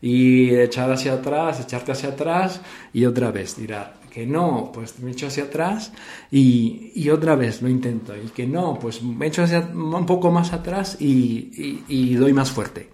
y 0.02 0.56
echar 0.56 0.92
hacia 0.92 1.14
atrás, 1.14 1.60
echarte 1.60 1.92
hacia 1.92 2.10
atrás 2.10 2.62
y 2.94 3.06
otra 3.06 3.32
vez 3.32 3.56
tirar. 3.56 4.00
Que 4.10 4.26
no, 4.26 4.72
pues 4.74 5.00
me 5.00 5.12
echo 5.12 5.28
hacia 5.28 5.44
atrás 5.44 5.92
y, 6.32 6.92
y 6.96 7.10
otra 7.10 7.36
vez 7.36 7.62
lo 7.62 7.70
intento. 7.70 8.16
Y 8.16 8.30
que 8.30 8.48
no, 8.48 8.80
pues 8.80 9.04
me 9.04 9.28
echo 9.28 9.44
hacia, 9.44 9.60
un 9.60 10.06
poco 10.06 10.32
más 10.32 10.52
atrás 10.52 10.98
y, 11.00 11.84
y, 11.88 12.16
doy 12.16 12.34
más 12.34 12.52
fuerte. 12.52 12.90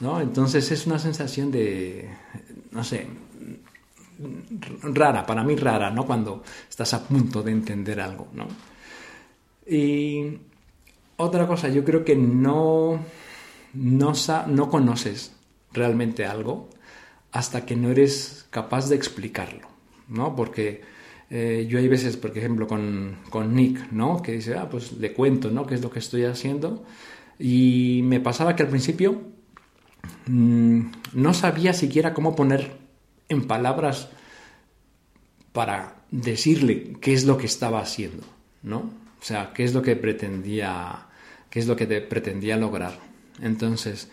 ¿no? 0.00 0.20
Entonces 0.20 0.70
es 0.72 0.86
una 0.86 0.98
sensación 0.98 1.50
de, 1.50 2.08
no 2.72 2.82
sé, 2.82 3.06
rara, 4.82 5.24
para 5.24 5.44
mí 5.44 5.54
rara, 5.56 5.90
¿no? 5.90 6.04
Cuando 6.04 6.42
estás 6.68 6.94
a 6.94 7.04
punto 7.04 7.42
de 7.42 7.52
entender 7.52 8.00
algo, 8.00 8.28
¿no? 8.32 8.46
Y 9.68 10.38
otra 11.16 11.46
cosa, 11.46 11.68
yo 11.68 11.84
creo 11.84 12.04
que 12.04 12.16
no, 12.16 12.98
no, 13.74 14.12
no 14.48 14.68
conoces 14.68 15.35
realmente 15.72 16.24
algo 16.24 16.68
hasta 17.32 17.66
que 17.66 17.76
no 17.76 17.90
eres 17.90 18.46
capaz 18.50 18.88
de 18.88 18.96
explicarlo, 18.96 19.68
¿no? 20.08 20.34
Porque 20.36 20.82
Eh, 21.28 21.66
yo 21.68 21.78
hay 21.80 21.88
veces, 21.88 22.16
por 22.16 22.38
ejemplo, 22.38 22.68
con, 22.68 23.16
con, 23.30 23.52
Nick, 23.56 23.90
¿no? 23.90 24.22
Que 24.22 24.30
dice, 24.32 24.54
ah, 24.54 24.68
pues 24.70 24.92
le 24.92 25.12
cuento, 25.12 25.50
¿no? 25.50 25.66
¿Qué 25.66 25.74
es 25.74 25.82
lo 25.82 25.90
que 25.90 25.98
estoy 25.98 26.24
haciendo? 26.24 26.84
Y 27.36 28.02
me 28.04 28.20
pasaba 28.20 28.54
que 28.54 28.62
al 28.62 28.68
principio 28.68 29.22
mmm, 30.26 30.82
no 31.14 31.34
sabía 31.34 31.72
siquiera 31.72 32.14
cómo 32.14 32.36
poner 32.36 32.76
en 33.28 33.48
palabras 33.48 34.08
para 35.52 35.96
decirle 36.12 36.92
qué 37.00 37.12
es 37.12 37.24
lo 37.24 37.36
que 37.38 37.46
estaba 37.46 37.80
haciendo, 37.80 38.24
¿no? 38.62 38.78
O 39.20 39.24
sea, 39.24 39.52
qué 39.52 39.64
es 39.64 39.74
lo 39.74 39.82
que 39.82 39.96
pretendía, 39.96 41.08
qué 41.50 41.58
es 41.58 41.66
lo 41.66 41.74
que 41.74 41.86
te 41.86 42.00
pretendía 42.02 42.56
lograr. 42.56 43.00
Entonces, 43.42 44.08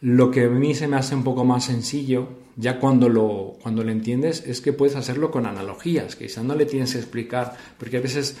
lo 0.00 0.30
que 0.30 0.44
a 0.44 0.48
mí 0.48 0.74
se 0.74 0.88
me 0.88 0.96
hace 0.96 1.14
un 1.14 1.24
poco 1.24 1.44
más 1.44 1.64
sencillo, 1.64 2.28
ya 2.56 2.78
cuando 2.78 3.08
lo, 3.08 3.56
cuando 3.62 3.82
lo 3.82 3.90
entiendes, 3.90 4.44
es 4.46 4.60
que 4.60 4.72
puedes 4.72 4.96
hacerlo 4.96 5.30
con 5.30 5.46
analogías, 5.46 6.16
que 6.16 6.26
quizás 6.26 6.44
no 6.44 6.54
le 6.54 6.66
tienes 6.66 6.92
que 6.92 6.98
explicar, 6.98 7.56
porque 7.78 7.98
a 7.98 8.00
veces 8.00 8.36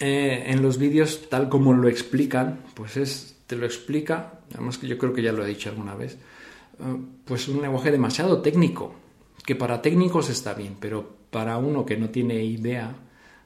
eh, 0.00 0.44
en 0.46 0.62
los 0.62 0.78
vídeos, 0.78 1.28
tal 1.28 1.48
como 1.48 1.72
lo 1.72 1.88
explican, 1.88 2.60
pues 2.74 2.96
es, 2.96 3.36
te 3.46 3.56
lo 3.56 3.66
explica, 3.66 4.40
además 4.54 4.78
que 4.78 4.86
yo 4.86 4.98
creo 4.98 5.12
que 5.12 5.22
ya 5.22 5.32
lo 5.32 5.44
he 5.44 5.48
dicho 5.48 5.70
alguna 5.70 5.94
vez, 5.94 6.14
eh, 6.14 6.96
pues 7.24 7.48
un 7.48 7.62
lenguaje 7.62 7.90
demasiado 7.90 8.40
técnico, 8.40 8.94
que 9.44 9.56
para 9.56 9.82
técnicos 9.82 10.28
está 10.30 10.54
bien, 10.54 10.76
pero 10.78 11.16
para 11.30 11.58
uno 11.58 11.84
que 11.84 11.96
no 11.96 12.10
tiene 12.10 12.44
idea, 12.44 12.94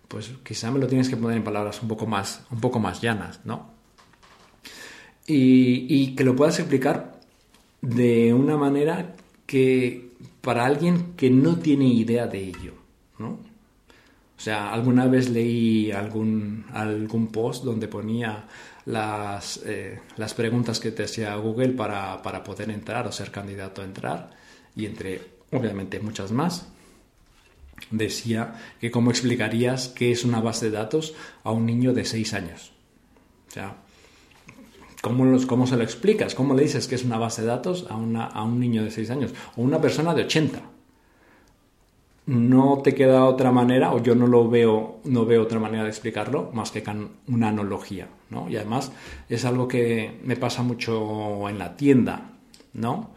pues 0.09 0.31
quizá 0.45 0.71
me 0.71 0.79
lo 0.79 0.87
tienes 0.87 1.09
que 1.09 1.17
poner 1.17 1.39
en 1.39 1.45
palabras 1.45 1.81
un 1.83 1.89
poco 1.89 2.07
más, 2.07 2.45
un 2.51 2.61
poco 2.61 2.79
más 2.79 3.01
llanas, 3.01 3.41
¿no? 3.45 3.72
Y, 5.27 6.15
que 6.15 6.25
lo 6.25 6.35
puedas 6.35 6.59
explicar 6.59 7.21
de 7.81 8.33
una 8.35 8.57
manera 8.57 9.15
que 9.47 10.13
para 10.41 10.65
alguien 10.65 11.15
que 11.17 11.31
no 11.31 11.59
tiene 11.59 11.87
idea 11.87 12.27
de 12.27 12.45
ello, 12.45 12.75
¿no? 13.19 13.29
O 13.29 14.45
sea, 14.45 14.73
alguna 14.73 15.07
vez 15.07 15.31
leí 15.31 15.93
algún, 15.93 16.65
algún 16.73 17.29
post 17.29 17.65
donde 17.65 17.87
ponía 17.87 18.45
las, 18.87 19.61
eh, 19.65 20.01
las 20.17 20.35
preguntas 20.35 20.81
que 20.81 20.91
te 20.91 21.05
hacía 21.05 21.37
Google 21.37 21.71
para, 21.71 22.21
para 22.23 22.43
poder 22.43 22.71
entrar 22.71 23.07
o 23.07 23.13
ser 23.13 23.31
candidato 23.31 23.83
a 23.83 23.85
entrar, 23.85 24.31
y 24.75 24.87
entre, 24.87 25.21
obviamente, 25.53 26.01
muchas 26.01 26.33
más, 26.33 26.67
decía 27.91 28.55
que 28.81 28.91
cómo 28.91 29.11
explicarías 29.11 29.89
qué 29.89 30.11
es 30.11 30.25
una 30.25 30.41
base 30.41 30.67
de 30.67 30.77
datos 30.77 31.15
a 31.45 31.53
un 31.53 31.67
niño 31.67 31.93
de 31.93 32.05
6 32.05 32.35
años. 32.35 32.73
O 33.49 33.51
sea, 33.53 33.77
¿Cómo, 35.03 35.25
los, 35.25 35.47
¿Cómo 35.47 35.67
se 35.67 35.77
lo 35.77 35.83
explicas? 35.83 36.37
¿Cómo 36.37 36.55
le 36.55 36.63
dices 36.63 36.87
que 36.87 36.95
es 36.95 37.05
una 37.05 37.19
base 37.19 37.43
de 37.43 37.49
datos 37.49 37.87
a, 37.91 37.97
una, 37.97 38.25
a 38.27 38.45
un 38.45 38.61
niño 38.61 38.85
de 38.85 38.91
6 38.93 39.11
años 39.11 39.35
o 39.57 39.63
una 39.63 39.81
persona 39.81 40.15
de 40.15 40.23
80? 40.23 40.63
No 42.27 42.81
te 42.85 42.95
queda 42.95 43.25
otra 43.25 43.51
manera, 43.51 43.93
o 43.93 44.01
yo 44.01 44.15
no 44.15 44.29
lo 44.29 44.49
veo, 44.49 45.01
no 45.05 45.27
veo 45.27 45.43
otra 45.43 45.59
manera 45.59 45.83
de 45.83 45.89
explicarlo 45.89 46.51
más 46.55 46.71
que 46.71 46.85
con 46.85 47.11
una 47.27 47.49
analogía, 47.49 48.07
¿no? 48.31 48.49
Y 48.49 48.55
además 48.55 48.93
es 49.29 49.45
algo 49.45 49.67
que 49.67 50.21
me 50.23 50.37
pasa 50.37 50.63
mucho 50.63 51.49
en 51.49 51.59
la 51.59 51.77
tienda, 51.77 52.31
¿no? 52.75 53.11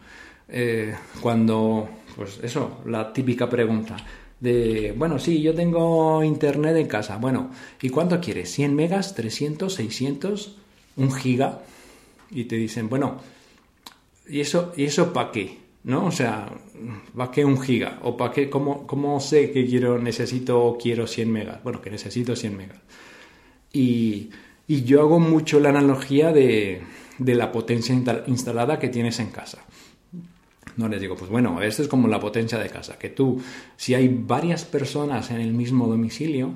Eh, 0.48 0.92
cuando, 1.20 1.88
pues 2.16 2.40
eso, 2.42 2.80
la 2.84 3.12
típica 3.12 3.48
pregunta 3.48 3.96
de, 4.40 4.92
bueno, 4.98 5.20
sí, 5.20 5.40
yo 5.40 5.54
tengo 5.54 6.24
internet 6.24 6.76
en 6.76 6.88
casa, 6.88 7.16
bueno, 7.16 7.50
¿y 7.80 7.90
cuánto 7.90 8.20
quieres? 8.20 8.58
¿100 8.58 8.72
megas? 8.72 9.16
¿300? 9.16 9.70
¿600? 9.70 10.56
¿Un 10.96 11.12
giga? 11.12 11.60
Y 12.30 12.44
te 12.44 12.56
dicen, 12.56 12.88
bueno, 12.88 13.20
¿y 14.28 14.40
eso, 14.40 14.72
¿y 14.76 14.84
eso 14.84 15.12
para 15.12 15.30
qué? 15.30 15.58
¿No? 15.84 16.06
O 16.06 16.10
sea, 16.10 16.48
¿para 17.16 17.30
qué 17.30 17.44
un 17.44 17.60
giga? 17.60 18.00
¿O 18.02 18.16
para 18.16 18.32
qué? 18.32 18.50
¿Cómo, 18.50 18.86
cómo 18.86 19.20
sé 19.20 19.52
que 19.52 19.66
quiero, 19.66 19.98
necesito 19.98 20.60
o 20.60 20.76
quiero 20.76 21.06
100 21.06 21.32
megas? 21.32 21.62
Bueno, 21.62 21.80
que 21.80 21.90
necesito 21.90 22.34
100 22.34 22.56
megas. 22.56 22.78
Y, 23.72 24.30
y 24.66 24.82
yo 24.82 25.00
hago 25.00 25.20
mucho 25.20 25.60
la 25.60 25.68
analogía 25.68 26.32
de, 26.32 26.82
de 27.18 27.34
la 27.34 27.52
potencia 27.52 27.94
instalada 28.26 28.78
que 28.78 28.88
tienes 28.88 29.20
en 29.20 29.30
casa. 29.30 29.64
No 30.76 30.88
les 30.88 31.00
digo, 31.00 31.16
pues 31.16 31.30
bueno, 31.30 31.62
esto 31.62 31.82
es 31.82 31.88
como 31.88 32.08
la 32.08 32.20
potencia 32.20 32.58
de 32.58 32.68
casa, 32.68 32.98
que 32.98 33.08
tú, 33.08 33.40
si 33.76 33.94
hay 33.94 34.08
varias 34.08 34.64
personas 34.64 35.30
en 35.30 35.40
el 35.40 35.54
mismo 35.54 35.86
domicilio, 35.86 36.52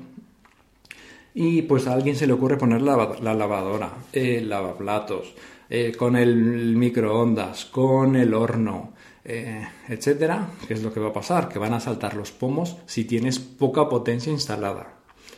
y 1.33 1.63
pues 1.63 1.87
a 1.87 1.95
alguien 1.95 2.17
se 2.17 2.27
le 2.27 2.35
ocurre 2.35 2.59
poner 2.59 2.83
la, 2.83 3.17
la 3.23 3.35
lavadora, 3.35 3.93
el 4.13 4.49
lavaplatos, 4.51 5.35
eh, 5.73 5.95
con 5.97 6.17
el 6.17 6.75
microondas, 6.75 7.65
con 7.67 8.17
el 8.17 8.35
horno, 8.35 8.93
eh, 9.25 9.65
etcétera, 9.89 10.49
¿qué 10.67 10.75
es 10.75 10.83
lo 10.83 10.93
que 10.93 10.99
va 10.99 11.11
a 11.11 11.13
pasar? 11.13 11.49
Que 11.49 11.61
van 11.61 11.75
a 11.75 11.79
saltar 11.79 12.15
los 12.15 12.33
pomos 12.33 12.77
si 12.87 13.05
tienes 13.05 13.39
poca 13.39 13.89
potencia 13.89 14.33
instalada. 14.33 14.95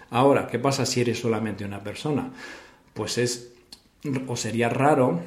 Ahora, 0.08 0.46
¿qué 0.46 0.58
pasa 0.58 0.86
si 0.86 1.02
eres 1.02 1.20
solamente 1.20 1.66
una 1.66 1.82
persona? 1.82 2.32
Pues 2.94 3.18
es, 3.18 3.52
o 4.26 4.34
sería 4.34 4.70
raro, 4.70 5.20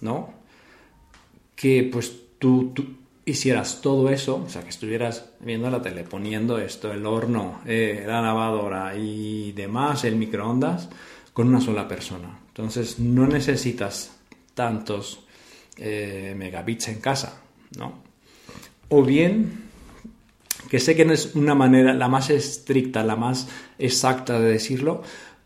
¿no? 0.00 0.30
Que 1.54 1.88
pues 1.92 2.12
tú, 2.40 2.72
hicieras 3.24 3.80
todo 3.80 4.10
eso, 4.10 4.42
o 4.44 4.48
sea, 4.48 4.62
que 4.62 4.70
estuvieras 4.70 5.30
viendo 5.38 5.70
la 5.70 5.82
tele, 5.82 6.02
poniendo 6.02 6.58
esto, 6.58 6.92
el 6.92 7.06
horno, 7.06 7.60
eh, 7.64 8.02
la 8.04 8.22
lavadora 8.22 8.96
y 8.96 9.52
demás, 9.52 10.02
el 10.02 10.16
microondas, 10.16 10.88
con 11.32 11.46
una 11.46 11.60
sola 11.60 11.86
persona. 11.86 12.40
Entonces, 12.48 12.98
no 12.98 13.28
necesitas 13.28 14.17
tantos 14.58 15.20
eh, 15.76 16.34
megabits 16.36 16.88
en 16.88 16.98
casa, 16.98 17.40
¿no? 17.78 18.02
O 18.88 19.04
bien, 19.04 19.68
que 20.68 20.80
sé 20.80 20.96
que 20.96 21.04
no 21.04 21.12
es 21.12 21.36
una 21.36 21.54
manera 21.54 21.94
la 21.94 22.08
más 22.08 22.28
estricta, 22.28 23.04
la 23.04 23.14
más 23.14 23.46
exacta 23.78 24.40
de 24.40 24.50
decirlo, 24.50 25.02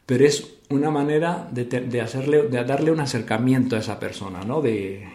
pero 0.07 0.25
es 0.25 0.55
una 0.71 0.91
manera 0.91 1.47
de, 1.51 2.01
hacerle, 2.01 2.45
de 2.45 2.65
darle 2.65 2.91
un 2.91 3.01
acercamiento 3.01 3.77
a 3.77 3.81
esa 3.81 4.01
persona, 4.01 4.45
¿no? 4.45 4.63
De, 4.63 5.07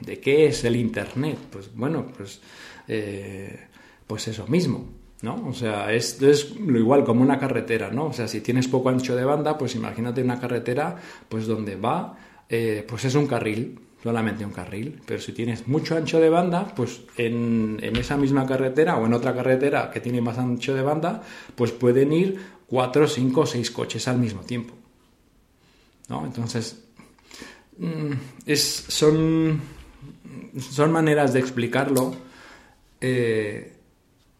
de 0.00 0.18
qué 0.18 0.46
es 0.46 0.64
el 0.64 0.74
Internet. 0.74 1.38
Pues 1.52 1.70
bueno, 1.76 2.06
pues, 2.16 2.40
eh, 2.88 3.68
pues 4.08 4.26
eso 4.26 4.48
mismo. 4.48 4.88
¿no? 5.22 5.46
O 5.46 5.52
sea, 5.52 5.92
es, 5.92 6.20
es, 6.20 6.56
lo 6.56 6.78
igual 6.78 7.04
como 7.04 7.22
una 7.22 7.38
carretera, 7.38 7.90
¿no? 7.90 8.06
O 8.06 8.12
sea, 8.12 8.26
si 8.26 8.40
tienes 8.40 8.66
poco 8.66 8.88
ancho 8.88 9.14
de 9.14 9.24
banda, 9.24 9.56
pues 9.56 9.76
imagínate 9.76 10.22
una 10.22 10.40
carretera, 10.40 10.96
pues 11.28 11.46
donde 11.46 11.76
va 11.76 12.18
eh, 12.48 12.84
pues 12.88 13.04
es 13.04 13.14
un 13.14 13.26
carril, 13.26 13.78
solamente 14.02 14.44
un 14.44 14.52
carril. 14.52 15.00
Pero 15.06 15.20
si 15.20 15.32
tienes 15.32 15.66
mucho 15.66 15.96
ancho 15.96 16.20
de 16.20 16.30
banda, 16.30 16.72
pues 16.74 17.02
en, 17.16 17.78
esa 17.82 18.16
misma 18.16 18.46
carretera 18.46 18.96
o 18.96 19.06
en 19.06 19.12
otra 19.12 19.34
carretera 19.34 19.90
que 19.90 20.00
tiene 20.00 20.20
más 20.20 20.38
ancho 20.38 20.74
de 20.74 20.82
banda, 20.82 21.22
pues 21.54 21.72
pueden 21.72 22.12
ir 22.12 22.40
cuatro, 22.66 23.08
cinco 23.08 23.42
o 23.42 23.46
seis 23.46 23.70
coches 23.70 24.06
al 24.08 24.18
mismo 24.18 24.42
tiempo. 24.42 24.74
¿No? 26.08 26.24
Entonces, 26.24 26.84
mm, 27.78 28.12
son, 28.54 29.60
son 30.58 30.92
maneras 30.92 31.32
de 31.32 31.40
explicarlo. 31.40 32.14
Eh, 33.00 33.72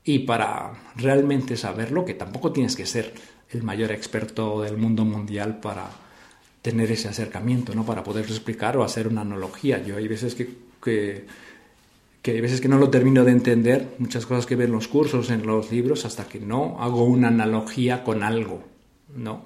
y 0.04 0.20
para 0.20 0.72
realmente 0.94 1.56
saberlo, 1.56 2.04
que 2.04 2.14
tampoco 2.14 2.52
tienes 2.52 2.76
que 2.76 2.86
ser 2.86 3.12
el 3.50 3.64
mayor 3.64 3.90
experto 3.90 4.62
del 4.62 4.76
mundo 4.76 5.04
mundial 5.04 5.58
para, 5.58 5.90
tener 6.66 6.90
ese 6.90 7.06
acercamiento, 7.06 7.76
¿no? 7.76 7.86
Para 7.86 8.02
poder 8.02 8.24
explicar 8.24 8.76
o 8.76 8.82
hacer 8.82 9.06
una 9.06 9.20
analogía. 9.20 9.80
Yo 9.84 9.98
hay 9.98 10.08
veces 10.08 10.34
que, 10.34 10.48
que, 10.82 11.24
hay 12.24 12.40
veces 12.40 12.60
que 12.60 12.66
no 12.66 12.76
lo 12.76 12.90
termino 12.90 13.22
de 13.22 13.30
entender, 13.30 13.94
muchas 13.98 14.26
cosas 14.26 14.46
que 14.46 14.56
ven 14.56 14.70
en 14.70 14.72
los 14.72 14.88
cursos, 14.88 15.30
en 15.30 15.46
los 15.46 15.70
libros, 15.70 16.04
hasta 16.04 16.26
que 16.26 16.40
no 16.40 16.76
hago 16.80 17.04
una 17.04 17.28
analogía 17.28 18.02
con 18.02 18.24
algo, 18.24 18.64
¿no? 19.14 19.44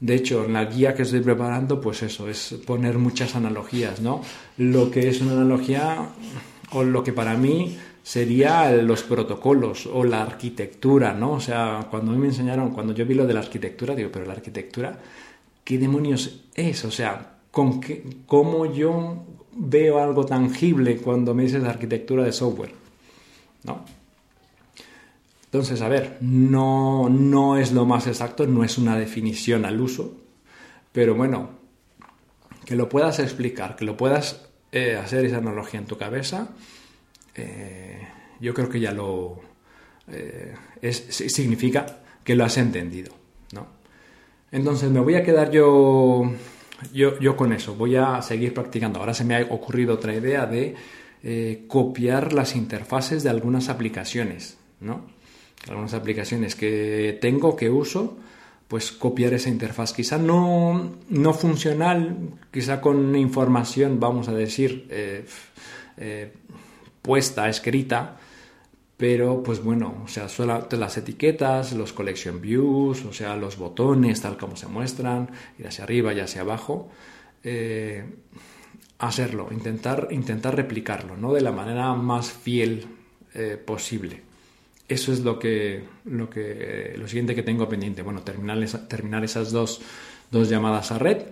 De 0.00 0.16
hecho, 0.16 0.44
en 0.44 0.52
la 0.52 0.66
guía 0.66 0.94
que 0.94 1.04
estoy 1.04 1.20
preparando, 1.20 1.80
pues 1.80 2.02
eso, 2.02 2.28
es 2.28 2.56
poner 2.66 2.98
muchas 2.98 3.34
analogías, 3.36 4.02
¿no? 4.02 4.20
Lo 4.58 4.90
que 4.90 5.08
es 5.08 5.22
una 5.22 5.32
analogía, 5.32 6.10
o 6.72 6.84
lo 6.84 7.02
que 7.02 7.14
para 7.14 7.38
mí 7.38 7.78
sería 8.02 8.70
los 8.70 9.02
protocolos 9.02 9.86
o 9.86 10.04
la 10.04 10.20
arquitectura, 10.20 11.14
¿no? 11.14 11.32
O 11.32 11.40
sea, 11.40 11.86
cuando 11.90 12.12
a 12.12 12.14
mí 12.14 12.20
me 12.20 12.26
enseñaron, 12.26 12.74
cuando 12.74 12.92
yo 12.92 13.06
vi 13.06 13.14
lo 13.14 13.26
de 13.26 13.32
la 13.32 13.40
arquitectura, 13.40 13.94
digo, 13.94 14.10
pero 14.12 14.26
la 14.26 14.34
arquitectura 14.34 14.98
¿qué 15.64 15.78
demonios 15.78 16.44
es? 16.54 16.84
O 16.84 16.90
sea, 16.90 17.38
¿con 17.50 17.80
qué, 17.80 18.04
¿cómo 18.26 18.66
yo 18.66 19.24
veo 19.52 19.98
algo 19.98 20.24
tangible 20.24 20.98
cuando 20.98 21.34
me 21.34 21.44
dices 21.44 21.64
arquitectura 21.64 22.24
de 22.24 22.32
software? 22.32 22.72
¿No? 23.64 23.84
Entonces, 25.46 25.80
a 25.82 25.88
ver, 25.88 26.18
no, 26.20 27.08
no 27.08 27.56
es 27.56 27.72
lo 27.72 27.86
más 27.86 28.06
exacto, 28.06 28.46
no 28.46 28.64
es 28.64 28.76
una 28.76 28.98
definición 28.98 29.64
al 29.64 29.80
uso, 29.80 30.16
pero 30.92 31.14
bueno, 31.14 31.50
que 32.64 32.74
lo 32.74 32.88
puedas 32.88 33.20
explicar, 33.20 33.76
que 33.76 33.84
lo 33.84 33.96
puedas 33.96 34.48
eh, 34.72 34.96
hacer 34.96 35.24
esa 35.24 35.36
analogía 35.36 35.78
en 35.78 35.86
tu 35.86 35.96
cabeza, 35.96 36.48
eh, 37.36 38.00
yo 38.40 38.52
creo 38.52 38.68
que 38.68 38.80
ya 38.80 38.90
lo 38.90 39.40
eh, 40.08 40.54
significa 40.90 42.00
que 42.24 42.34
lo 42.34 42.44
has 42.44 42.56
entendido. 42.58 43.12
Entonces 44.54 44.88
me 44.88 45.00
voy 45.00 45.16
a 45.16 45.24
quedar 45.24 45.50
yo, 45.50 46.30
yo, 46.92 47.36
con 47.36 47.52
eso, 47.52 47.74
voy 47.74 47.96
a 47.96 48.22
seguir 48.22 48.54
practicando. 48.54 49.00
Ahora 49.00 49.12
se 49.12 49.24
me 49.24 49.34
ha 49.34 49.42
ocurrido 49.50 49.94
otra 49.94 50.14
idea 50.14 50.46
de 50.46 50.76
eh, 51.24 51.64
copiar 51.66 52.32
las 52.32 52.54
interfaces 52.54 53.24
de 53.24 53.30
algunas 53.30 53.68
aplicaciones, 53.68 54.56
¿no? 54.78 55.06
algunas 55.68 55.92
aplicaciones 55.92 56.54
que 56.54 57.18
tengo, 57.20 57.56
que 57.56 57.68
uso, 57.68 58.16
pues 58.68 58.92
copiar 58.92 59.34
esa 59.34 59.48
interfaz. 59.48 59.92
Quizá 59.92 60.18
no, 60.18 60.98
no 61.08 61.34
funcional, 61.34 62.16
quizá 62.52 62.80
con 62.80 63.16
información, 63.16 63.98
vamos 63.98 64.28
a 64.28 64.34
decir, 64.34 64.86
eh, 64.88 65.24
eh, 65.96 66.32
puesta, 67.02 67.48
escrita, 67.48 68.18
pero 68.96 69.42
pues 69.42 69.62
bueno, 69.62 70.02
o 70.04 70.08
sea, 70.08 70.28
las 70.70 70.96
etiquetas, 70.96 71.72
los 71.72 71.92
collection 71.92 72.40
views, 72.40 73.04
o 73.04 73.12
sea, 73.12 73.36
los 73.36 73.58
botones 73.58 74.20
tal 74.20 74.36
como 74.36 74.56
se 74.56 74.66
muestran, 74.66 75.30
ir 75.58 75.66
hacia 75.66 75.84
arriba 75.84 76.12
y 76.12 76.20
hacia 76.20 76.42
abajo, 76.42 76.90
eh, 77.42 78.04
hacerlo, 78.98 79.48
intentar, 79.50 80.08
intentar 80.10 80.56
replicarlo, 80.56 81.16
¿no? 81.16 81.32
De 81.32 81.40
la 81.40 81.52
manera 81.52 81.92
más 81.94 82.30
fiel 82.30 82.86
posible. 83.66 84.22
Eso 84.88 85.12
es 85.12 85.20
lo 85.20 85.38
que, 85.38 85.82
lo 86.04 86.28
que 86.28 86.94
lo 86.98 87.08
siguiente 87.08 87.34
que 87.34 87.42
tengo 87.42 87.68
pendiente. 87.68 88.02
Bueno, 88.02 88.22
terminar, 88.22 88.62
terminar 88.86 89.24
esas 89.24 89.50
dos, 89.50 89.80
dos, 90.30 90.50
llamadas 90.50 90.92
a 90.92 90.98
red 90.98 91.22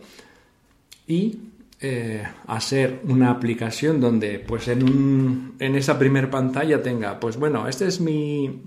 y 1.06 1.38
eh, 1.82 2.22
hacer 2.46 3.00
una 3.04 3.30
aplicación 3.30 4.00
donde 4.00 4.38
pues 4.38 4.68
en, 4.68 4.82
un, 4.82 5.56
en 5.58 5.74
esa 5.74 5.98
primera 5.98 6.30
pantalla 6.30 6.82
tenga, 6.82 7.18
pues 7.18 7.36
bueno, 7.36 7.68
esta 7.68 7.84
es 7.86 8.00
mi, 8.00 8.62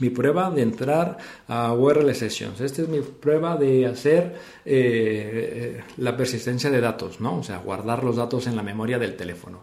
mi 0.00 0.10
prueba 0.10 0.50
de 0.50 0.62
entrar 0.62 1.18
a 1.46 1.72
URL 1.72 2.14
Sessions. 2.14 2.60
Esta 2.60 2.82
es 2.82 2.88
mi 2.88 3.00
prueba 3.00 3.56
de 3.56 3.86
hacer 3.86 4.34
eh, 4.64 5.80
la 5.96 6.16
persistencia 6.16 6.70
de 6.70 6.80
datos, 6.80 7.20
¿no? 7.20 7.38
O 7.38 7.42
sea, 7.42 7.58
guardar 7.58 8.04
los 8.04 8.16
datos 8.16 8.46
en 8.46 8.56
la 8.56 8.62
memoria 8.62 8.98
del 8.98 9.16
teléfono. 9.16 9.62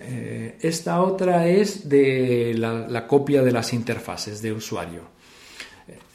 Eh, 0.00 0.56
esta 0.62 1.02
otra 1.02 1.46
es 1.46 1.88
de 1.88 2.54
la, 2.56 3.06
copia 3.06 3.42
de 3.42 3.52
las 3.52 3.72
interfaces 3.72 4.40
de 4.40 4.52
usuario. 4.52 5.02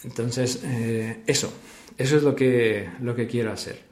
Entonces, 0.04 0.62
eh, 0.64 1.22
eso, 1.28 1.52
eso 1.98 2.18
es 2.18 2.24
lo 2.24 2.36
que, 2.36 2.90
lo 3.02 3.16
que 3.16 3.28
quiero 3.28 3.52
hacer. 3.52 3.85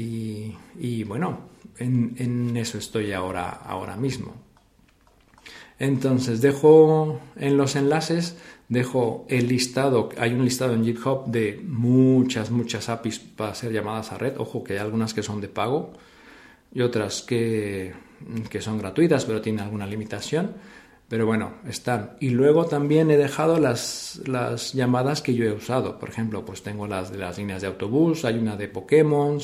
Y, 0.00 1.04
bueno, 1.04 1.48
en, 1.78 2.56
eso 2.56 2.78
estoy 2.78 3.12
ahora, 3.12 3.50
ahora 3.50 3.96
mismo. 3.96 4.34
Entonces, 5.78 6.40
dejo 6.40 7.20
en 7.36 7.56
los 7.56 7.74
enlaces, 7.74 8.36
dejo 8.68 9.24
el 9.28 9.48
listado, 9.48 10.10
hay 10.18 10.34
un 10.34 10.44
listado 10.44 10.74
en 10.74 10.84
GitHub 10.84 11.26
de 11.26 11.60
muchas, 11.66 12.50
muchas 12.50 12.88
APIs 12.88 13.18
para 13.18 13.52
hacer 13.52 13.72
llamadas 13.72 14.12
a 14.12 14.18
red. 14.18 14.38
Ojo 14.38 14.62
que 14.62 14.74
hay 14.74 14.78
algunas 14.78 15.14
que 15.14 15.22
son 15.22 15.40
de 15.40 15.48
pago 15.48 15.92
y 16.72 16.82
otras 16.82 17.22
que 17.22 17.94
que 18.48 18.60
son 18.60 18.78
gratuitas, 18.78 19.24
pero 19.24 19.40
tienen 19.40 19.64
alguna 19.64 19.86
limitación. 19.86 20.54
Pero 21.08 21.26
bueno, 21.26 21.54
están. 21.66 22.16
Y 22.20 22.30
luego 22.30 22.66
también 22.66 23.10
he 23.10 23.16
dejado 23.16 23.58
las, 23.58 24.20
las 24.26 24.72
llamadas 24.74 25.22
que 25.22 25.34
yo 25.34 25.44
he 25.44 25.52
usado. 25.52 25.98
Por 25.98 26.08
ejemplo, 26.08 26.44
pues 26.44 26.62
tengo 26.62 26.86
las 26.86 27.10
de 27.10 27.18
las 27.18 27.36
líneas 27.36 27.62
de 27.62 27.68
autobús, 27.68 28.24
hay 28.24 28.38
una 28.38 28.56
de 28.56 28.68
Pokémon, 28.68 29.38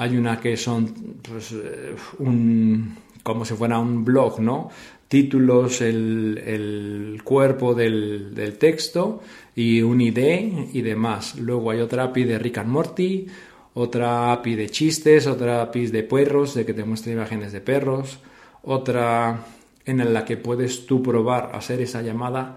hay 0.00 0.16
una 0.16 0.40
que 0.40 0.56
son 0.56 1.18
pues, 1.20 1.52
eh, 1.52 1.94
un, 2.20 2.96
como 3.22 3.44
si 3.44 3.52
fuera 3.52 3.78
un 3.78 4.02
blog, 4.02 4.40
¿no? 4.40 4.70
Títulos, 5.08 5.82
el, 5.82 6.38
el 6.42 7.20
cuerpo 7.22 7.74
del, 7.74 8.34
del, 8.34 8.56
texto 8.56 9.20
y 9.54 9.82
un 9.82 10.00
ID 10.00 10.70
y 10.72 10.80
demás. 10.80 11.38
Luego 11.38 11.70
hay 11.70 11.80
otra 11.80 12.04
API 12.04 12.24
de 12.24 12.38
Rick 12.38 12.64
Morty, 12.64 13.26
otra 13.74 14.32
API 14.32 14.54
de 14.54 14.70
chistes, 14.70 15.26
otra 15.26 15.60
API 15.60 15.88
de 15.88 16.02
perros, 16.02 16.54
de 16.54 16.64
que 16.64 16.72
te 16.72 16.84
muestre 16.84 17.12
imágenes 17.12 17.52
de 17.52 17.60
perros, 17.60 18.20
otra 18.62 19.44
en 19.84 20.14
la 20.14 20.24
que 20.24 20.38
puedes 20.38 20.86
tú 20.86 21.02
probar 21.02 21.50
hacer 21.52 21.82
esa 21.82 22.00
llamada 22.00 22.56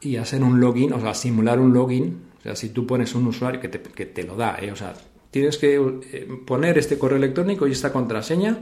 y 0.00 0.16
hacer 0.16 0.42
un 0.42 0.58
login, 0.58 0.92
o 0.92 1.00
sea, 1.00 1.14
simular 1.14 1.60
un 1.60 1.72
login. 1.72 2.20
O 2.40 2.42
sea, 2.42 2.56
si 2.56 2.70
tú 2.70 2.84
pones 2.84 3.14
un 3.14 3.28
usuario 3.28 3.60
que 3.60 3.68
te, 3.68 3.80
que 3.80 4.06
te 4.06 4.24
lo 4.24 4.34
da, 4.34 4.56
¿eh? 4.60 4.72
o 4.72 4.76
sea, 4.76 4.92
tienes 5.34 5.58
que 5.58 5.74
eh, 5.74 6.28
poner 6.46 6.78
este 6.78 6.96
correo 6.96 7.18
electrónico 7.18 7.66
y 7.66 7.72
esta 7.72 7.92
contraseña 7.92 8.58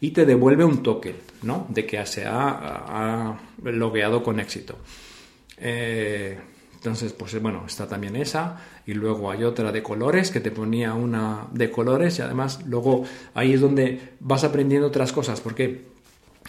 y 0.00 0.10
te 0.10 0.26
devuelve 0.26 0.64
un 0.64 0.82
token, 0.82 1.14
¿no? 1.42 1.68
De 1.68 1.86
que 1.86 2.04
se 2.04 2.24
ha, 2.26 3.38
logueado 3.62 4.24
con 4.24 4.40
éxito. 4.40 4.76
Eh, 5.56 6.36
entonces, 6.74 7.12
pues 7.12 7.40
bueno, 7.40 7.62
está 7.64 7.86
también 7.86 8.16
esa. 8.16 8.60
Y 8.88 8.94
luego 8.94 9.30
hay 9.30 9.44
otra 9.44 9.70
de 9.70 9.84
colores 9.84 10.32
que 10.32 10.40
te 10.40 10.50
ponía 10.50 10.94
una 10.94 11.46
de 11.52 11.70
colores 11.70 12.18
y 12.18 12.22
además 12.22 12.66
luego 12.66 13.04
ahí 13.34 13.52
es 13.52 13.60
donde 13.60 14.14
vas 14.18 14.42
aprendiendo 14.42 14.88
otras 14.88 15.12
cosas. 15.12 15.40
¿Por 15.40 15.54
qué? 15.54 15.82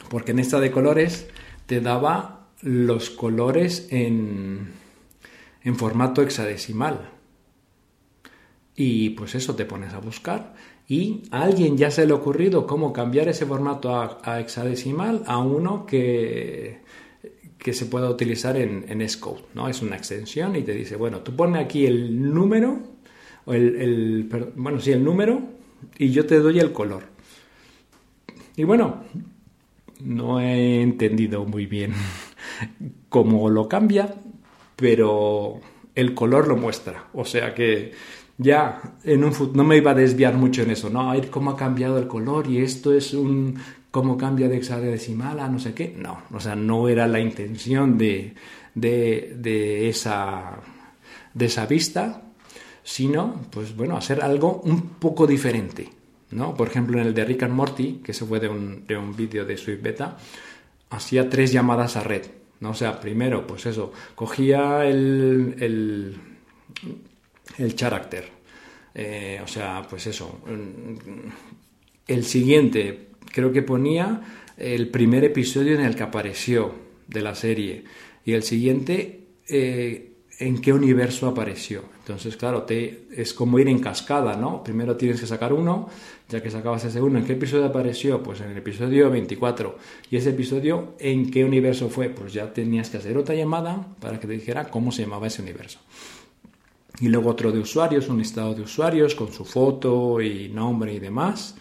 Porque 0.10 0.32
en 0.32 0.40
esta 0.40 0.60
de 0.60 0.72
colores 0.72 1.28
te 1.68 1.82
daba 1.82 2.48
los 2.64 3.12
colores 3.12 3.90
en, 3.92 4.72
en 5.64 5.76
formato 5.76 6.24
hexadecimal. 6.24 7.17
Y 8.78 9.10
pues 9.10 9.36
eso 9.36 9.56
te 9.56 9.66
pones 9.66 9.94
a 9.94 10.00
buscar 10.00 10.54
y 10.88 11.24
a 11.32 11.42
alguien 11.42 11.78
ya 11.78 11.92
se 11.92 12.06
le 12.06 12.14
ha 12.14 12.16
ocurrido 12.16 12.66
cómo 12.66 12.94
cambiar 12.94 13.28
ese 13.28 13.46
formato 13.46 13.94
a 13.94 14.40
hexadecimal 14.40 15.24
a 15.26 15.40
uno 15.40 15.86
que 15.86 16.80
que 17.58 17.74
se 17.74 17.86
pueda 17.86 18.10
utilizar 18.10 18.56
en, 18.58 18.86
en 18.88 19.06
¿no? 19.54 19.68
Es 19.68 19.82
una 19.82 19.98
extensión 19.98 20.56
y 20.56 20.64
te 20.64 20.74
dice, 20.74 20.96
bueno, 20.96 21.20
tú 21.20 21.36
pones 21.36 21.64
aquí 21.64 21.86
el 21.86 22.34
número, 22.34 22.80
o 23.46 23.54
el, 23.54 24.30
bueno, 24.56 24.80
sí, 24.80 24.92
el 24.92 25.04
número, 25.04 25.42
y 25.98 26.12
yo 26.12 26.26
te 26.26 26.40
doy 26.40 26.60
el 26.60 26.72
color. 26.72 27.04
Y 28.56 28.64
bueno, 28.64 29.04
no 30.02 30.40
he 30.40 30.82
entendido 30.82 31.46
muy 31.46 31.66
bien 31.66 31.94
cómo 33.10 33.50
lo 33.50 33.68
cambia, 33.68 34.16
pero 34.76 35.60
el 35.96 36.14
color 36.14 36.48
lo 36.48 36.58
muestra. 36.58 37.08
O 37.14 37.26
sea 37.26 37.54
que 37.54 37.92
ya 38.38 38.82
en 39.04 39.24
un 39.24 39.34
no 39.54 39.64
me 39.64 39.78
iba 39.78 39.92
a 39.92 39.96
desviar 39.96 40.36
mucho 40.36 40.62
en 40.62 40.72
eso, 40.72 40.90
¿no? 40.90 41.10
A 41.10 41.14
ver 41.14 41.30
cómo 41.30 41.52
ha 41.52 41.58
cambiado 41.58 41.98
el 41.98 42.08
color 42.08 42.48
y 42.48 42.60
esto 42.60 42.94
es 42.94 43.14
un 43.14 43.58
cómo 43.92 44.18
cambia 44.18 44.48
de 44.48 44.58
hexadecimal 44.58 45.40
a 45.40 45.48
no 45.48 45.60
sé 45.60 45.74
qué. 45.74 45.96
No, 45.98 46.24
o 46.32 46.40
sea, 46.40 46.56
no 46.56 46.88
era 46.88 47.08
la 47.08 47.20
intención 47.20 47.98
de, 47.98 48.36
de, 48.76 49.90
esa, 49.90 50.60
de 51.34 51.46
esa 51.46 51.66
vista, 51.66 52.22
sino, 52.84 53.42
pues 53.50 53.76
bueno, 53.76 53.98
hacer 53.98 54.22
algo 54.22 54.62
un 54.64 54.90
poco 55.00 55.26
diferente. 55.26 55.90
¿no? 56.32 56.54
Por 56.54 56.68
ejemplo, 56.68 57.00
en 57.00 57.08
el 57.08 57.14
de 57.14 57.26
Rick 57.26 57.44
and 57.44 57.54
Morty, 57.54 58.02
que 58.04 58.14
se 58.14 58.26
fue 58.26 58.40
de 58.40 58.50
un, 58.50 58.86
de 58.86 58.98
un 58.98 59.16
vídeo 59.16 59.46
de 59.46 59.58
Swift 59.58 59.82
Beta, 59.82 60.18
hacía 60.90 61.30
tres 61.30 61.52
llamadas 61.52 61.96
a 61.96 62.02
red. 62.02 62.24
¿no? 62.60 62.72
O 62.72 62.76
sea, 62.76 63.00
primero, 63.00 63.48
pues 63.48 63.66
eso, 63.66 63.92
cogía 64.16 64.86
el, 64.86 66.20
el 67.58 67.76
carácter. 67.76 68.30
Eh, 68.94 69.40
o 69.44 69.48
sea, 69.48 69.86
pues 69.90 70.08
eso. 70.08 70.42
El 72.08 72.24
siguiente, 72.24 73.10
creo 73.32 73.52
que 73.52 73.62
ponía 73.62 74.22
el 74.58 74.90
primer 74.90 75.24
episodio 75.24 75.76
en 75.76 75.82
el 75.82 75.96
que 75.96 76.04
apareció 76.04 76.74
de 77.08 77.22
la 77.22 77.36
serie 77.36 77.84
y 78.26 78.34
el 78.34 78.44
siguiente 78.44 79.28
eh, 79.48 80.14
en 80.40 80.62
qué 80.62 80.74
universo 80.74 81.28
apareció. 81.28 81.84
Entonces, 82.00 82.38
claro, 82.38 82.64
te, 82.64 83.08
es 83.16 83.34
como 83.34 83.60
ir 83.60 83.68
en 83.68 83.80
cascada, 83.80 84.36
¿no? 84.36 84.64
Primero 84.64 84.96
tienes 84.96 85.20
que 85.20 85.28
sacar 85.28 85.52
uno, 85.54 85.90
ya 86.30 86.42
que 86.42 86.50
sacabas 86.50 86.86
ese 86.86 87.02
uno, 87.02 87.20
¿en 87.20 87.26
qué 87.26 87.34
episodio 87.34 87.66
apareció? 87.66 88.22
Pues 88.22 88.42
en 88.42 88.52
el 88.52 88.58
episodio 88.58 89.10
24. 89.10 89.78
¿Y 90.12 90.18
ese 90.18 90.30
episodio 90.30 90.94
en 91.00 91.32
qué 91.32 91.44
universo 91.44 91.90
fue? 91.90 92.10
Pues 92.10 92.34
ya 92.34 92.54
tenías 92.54 92.90
que 92.90 92.98
hacer 92.98 93.18
otra 93.18 93.36
llamada 93.36 93.88
para 94.00 94.20
que 94.20 94.28
te 94.28 94.34
dijera 94.34 94.70
cómo 94.70 94.92
se 94.92 95.04
llamaba 95.04 95.28
ese 95.28 95.42
universo. 95.42 95.80
Y 97.00 97.10
luego 97.10 97.30
otro 97.30 97.52
de 97.52 97.60
usuarios, 97.60 98.10
un 98.10 98.18
listado 98.18 98.56
de 98.56 98.64
usuarios 98.64 99.14
con 99.14 99.32
su 99.32 99.46
foto 99.46 100.20
y 100.22 100.50
nombre 100.50 100.94
y 100.94 101.00
demás 101.00 101.56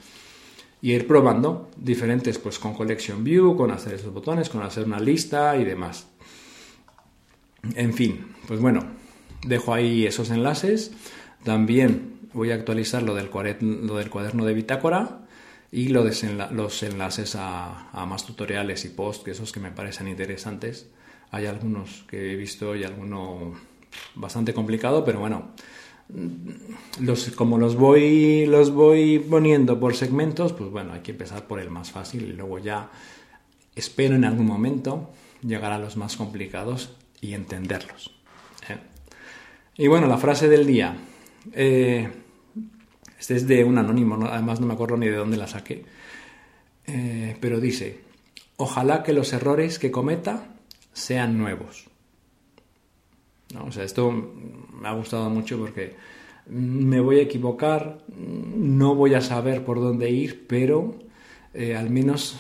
y 0.82 0.92
ir 0.92 1.06
probando 1.06 1.70
diferentes, 1.76 2.38
pues 2.38 2.58
con 2.58 2.74
Collection 2.74 3.24
View, 3.24 3.56
con 3.56 3.70
hacer 3.70 3.94
esos 3.94 4.12
botones, 4.12 4.48
con 4.48 4.62
hacer 4.62 4.84
una 4.84 5.00
lista 5.00 5.56
y 5.56 5.64
demás. 5.64 6.06
En 7.74 7.94
fin, 7.94 8.34
pues 8.46 8.60
bueno, 8.60 8.86
dejo 9.44 9.74
ahí 9.74 10.06
esos 10.06 10.30
enlaces. 10.30 10.92
También 11.42 12.28
voy 12.32 12.50
a 12.50 12.54
actualizar 12.54 13.02
lo 13.02 13.14
del, 13.14 13.30
lo 13.60 13.96
del 13.96 14.10
cuaderno 14.10 14.44
de 14.44 14.54
bitácora 14.54 15.26
y 15.72 15.88
lo 15.88 16.04
los 16.04 16.82
enlaces 16.82 17.34
a, 17.34 17.90
a, 17.90 18.06
más 18.06 18.24
tutoriales 18.24 18.84
y 18.84 18.90
posts, 18.90 19.24
que 19.24 19.30
esos 19.32 19.52
que 19.52 19.60
me 19.60 19.72
parecen 19.72 20.08
interesantes. 20.08 20.88
Hay 21.30 21.46
algunos 21.46 22.04
que 22.08 22.32
he 22.32 22.36
visto 22.36 22.76
y 22.76 22.84
alguno 22.84 23.54
bastante 24.14 24.54
complicado, 24.54 25.04
pero 25.04 25.20
bueno, 25.20 25.52
los, 27.00 27.30
como 27.30 27.58
los 27.58 27.76
voy, 27.76 28.46
los 28.46 28.70
voy 28.70 29.18
poniendo 29.18 29.78
por 29.80 29.94
segmentos, 29.94 30.52
pues 30.52 30.70
bueno, 30.70 30.92
hay 30.92 31.00
que 31.00 31.12
empezar 31.12 31.46
por 31.46 31.60
el 31.60 31.70
más 31.70 31.90
fácil 31.90 32.24
y 32.24 32.32
luego 32.32 32.58
ya 32.58 32.90
espero 33.74 34.14
en 34.14 34.24
algún 34.24 34.46
momento 34.46 35.10
llegar 35.42 35.72
a 35.72 35.78
los 35.78 35.96
más 35.96 36.16
complicados 36.16 36.94
y 37.20 37.34
entenderlos. 37.34 38.14
¿eh? 38.68 38.78
Y 39.76 39.88
bueno, 39.88 40.06
la 40.06 40.18
frase 40.18 40.48
del 40.48 40.66
día. 40.66 40.96
Eh, 41.52 42.08
este 43.18 43.36
es 43.36 43.46
de 43.46 43.64
un 43.64 43.78
anónimo, 43.78 44.16
además 44.26 44.60
no 44.60 44.66
me 44.66 44.74
acuerdo 44.74 44.96
ni 44.96 45.06
de 45.06 45.16
dónde 45.16 45.36
la 45.36 45.46
saqué. 45.46 45.84
Eh, 46.86 47.36
pero 47.40 47.60
dice, 47.60 48.00
ojalá 48.56 49.02
que 49.02 49.12
los 49.12 49.32
errores 49.32 49.78
que 49.78 49.90
cometa 49.90 50.54
sean 50.92 51.36
nuevos. 51.36 51.88
O 53.54 53.70
sea, 53.70 53.84
esto 53.84 54.10
me 54.10 54.88
ha 54.88 54.92
gustado 54.92 55.30
mucho 55.30 55.58
porque 55.58 55.94
me 56.48 57.00
voy 57.00 57.18
a 57.18 57.22
equivocar, 57.22 57.98
no 58.16 58.94
voy 58.94 59.14
a 59.14 59.20
saber 59.20 59.64
por 59.64 59.80
dónde 59.80 60.10
ir, 60.10 60.46
pero 60.46 60.96
eh, 61.54 61.76
al 61.76 61.90
menos 61.90 62.38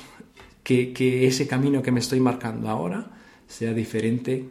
que, 0.62 1.26
ese 1.26 1.46
camino 1.46 1.82
que 1.82 1.92
me 1.92 2.00
estoy 2.00 2.20
marcando 2.20 2.68
ahora 2.68 3.10
sea 3.46 3.72
diferente 3.72 4.44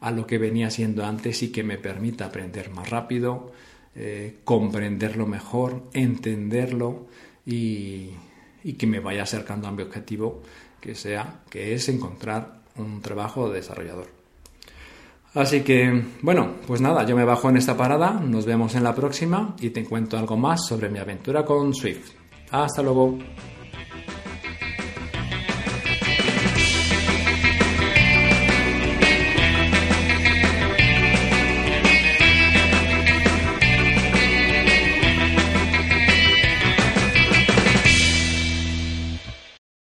a 0.00 0.10
lo 0.10 0.26
que 0.26 0.38
venía 0.38 0.70
siendo 0.70 1.04
antes 1.04 1.42
y 1.42 1.50
que 1.50 1.62
me 1.62 1.78
permita 1.78 2.26
aprender 2.26 2.70
más 2.70 2.90
rápido, 2.90 3.52
eh, 3.94 4.38
comprenderlo 4.44 5.26
mejor, 5.26 5.84
entenderlo 5.92 7.06
y, 7.44 8.10
y 8.62 8.72
que 8.74 8.86
me 8.86 9.00
vaya 9.00 9.24
acercando 9.24 9.66
a 9.68 9.72
mi 9.72 9.82
objetivo 9.82 10.42
que 10.80 10.94
sea, 10.94 11.42
que 11.50 11.74
es 11.74 11.88
encontrar 11.88 12.62
un 12.76 13.00
trabajo 13.00 13.48
de 13.48 13.56
desarrollador. 13.56 14.17
Así 15.34 15.60
que, 15.60 16.04
bueno, 16.22 16.54
pues 16.66 16.80
nada, 16.80 17.04
yo 17.04 17.14
me 17.14 17.24
bajo 17.24 17.50
en 17.50 17.58
esta 17.58 17.76
parada, 17.76 18.12
nos 18.12 18.46
vemos 18.46 18.74
en 18.74 18.82
la 18.82 18.94
próxima 18.94 19.54
y 19.60 19.70
te 19.70 19.84
cuento 19.84 20.18
algo 20.18 20.36
más 20.36 20.66
sobre 20.66 20.88
mi 20.88 20.98
aventura 20.98 21.44
con 21.44 21.74
Swift. 21.74 22.12
Hasta 22.50 22.82
luego. 22.82 23.18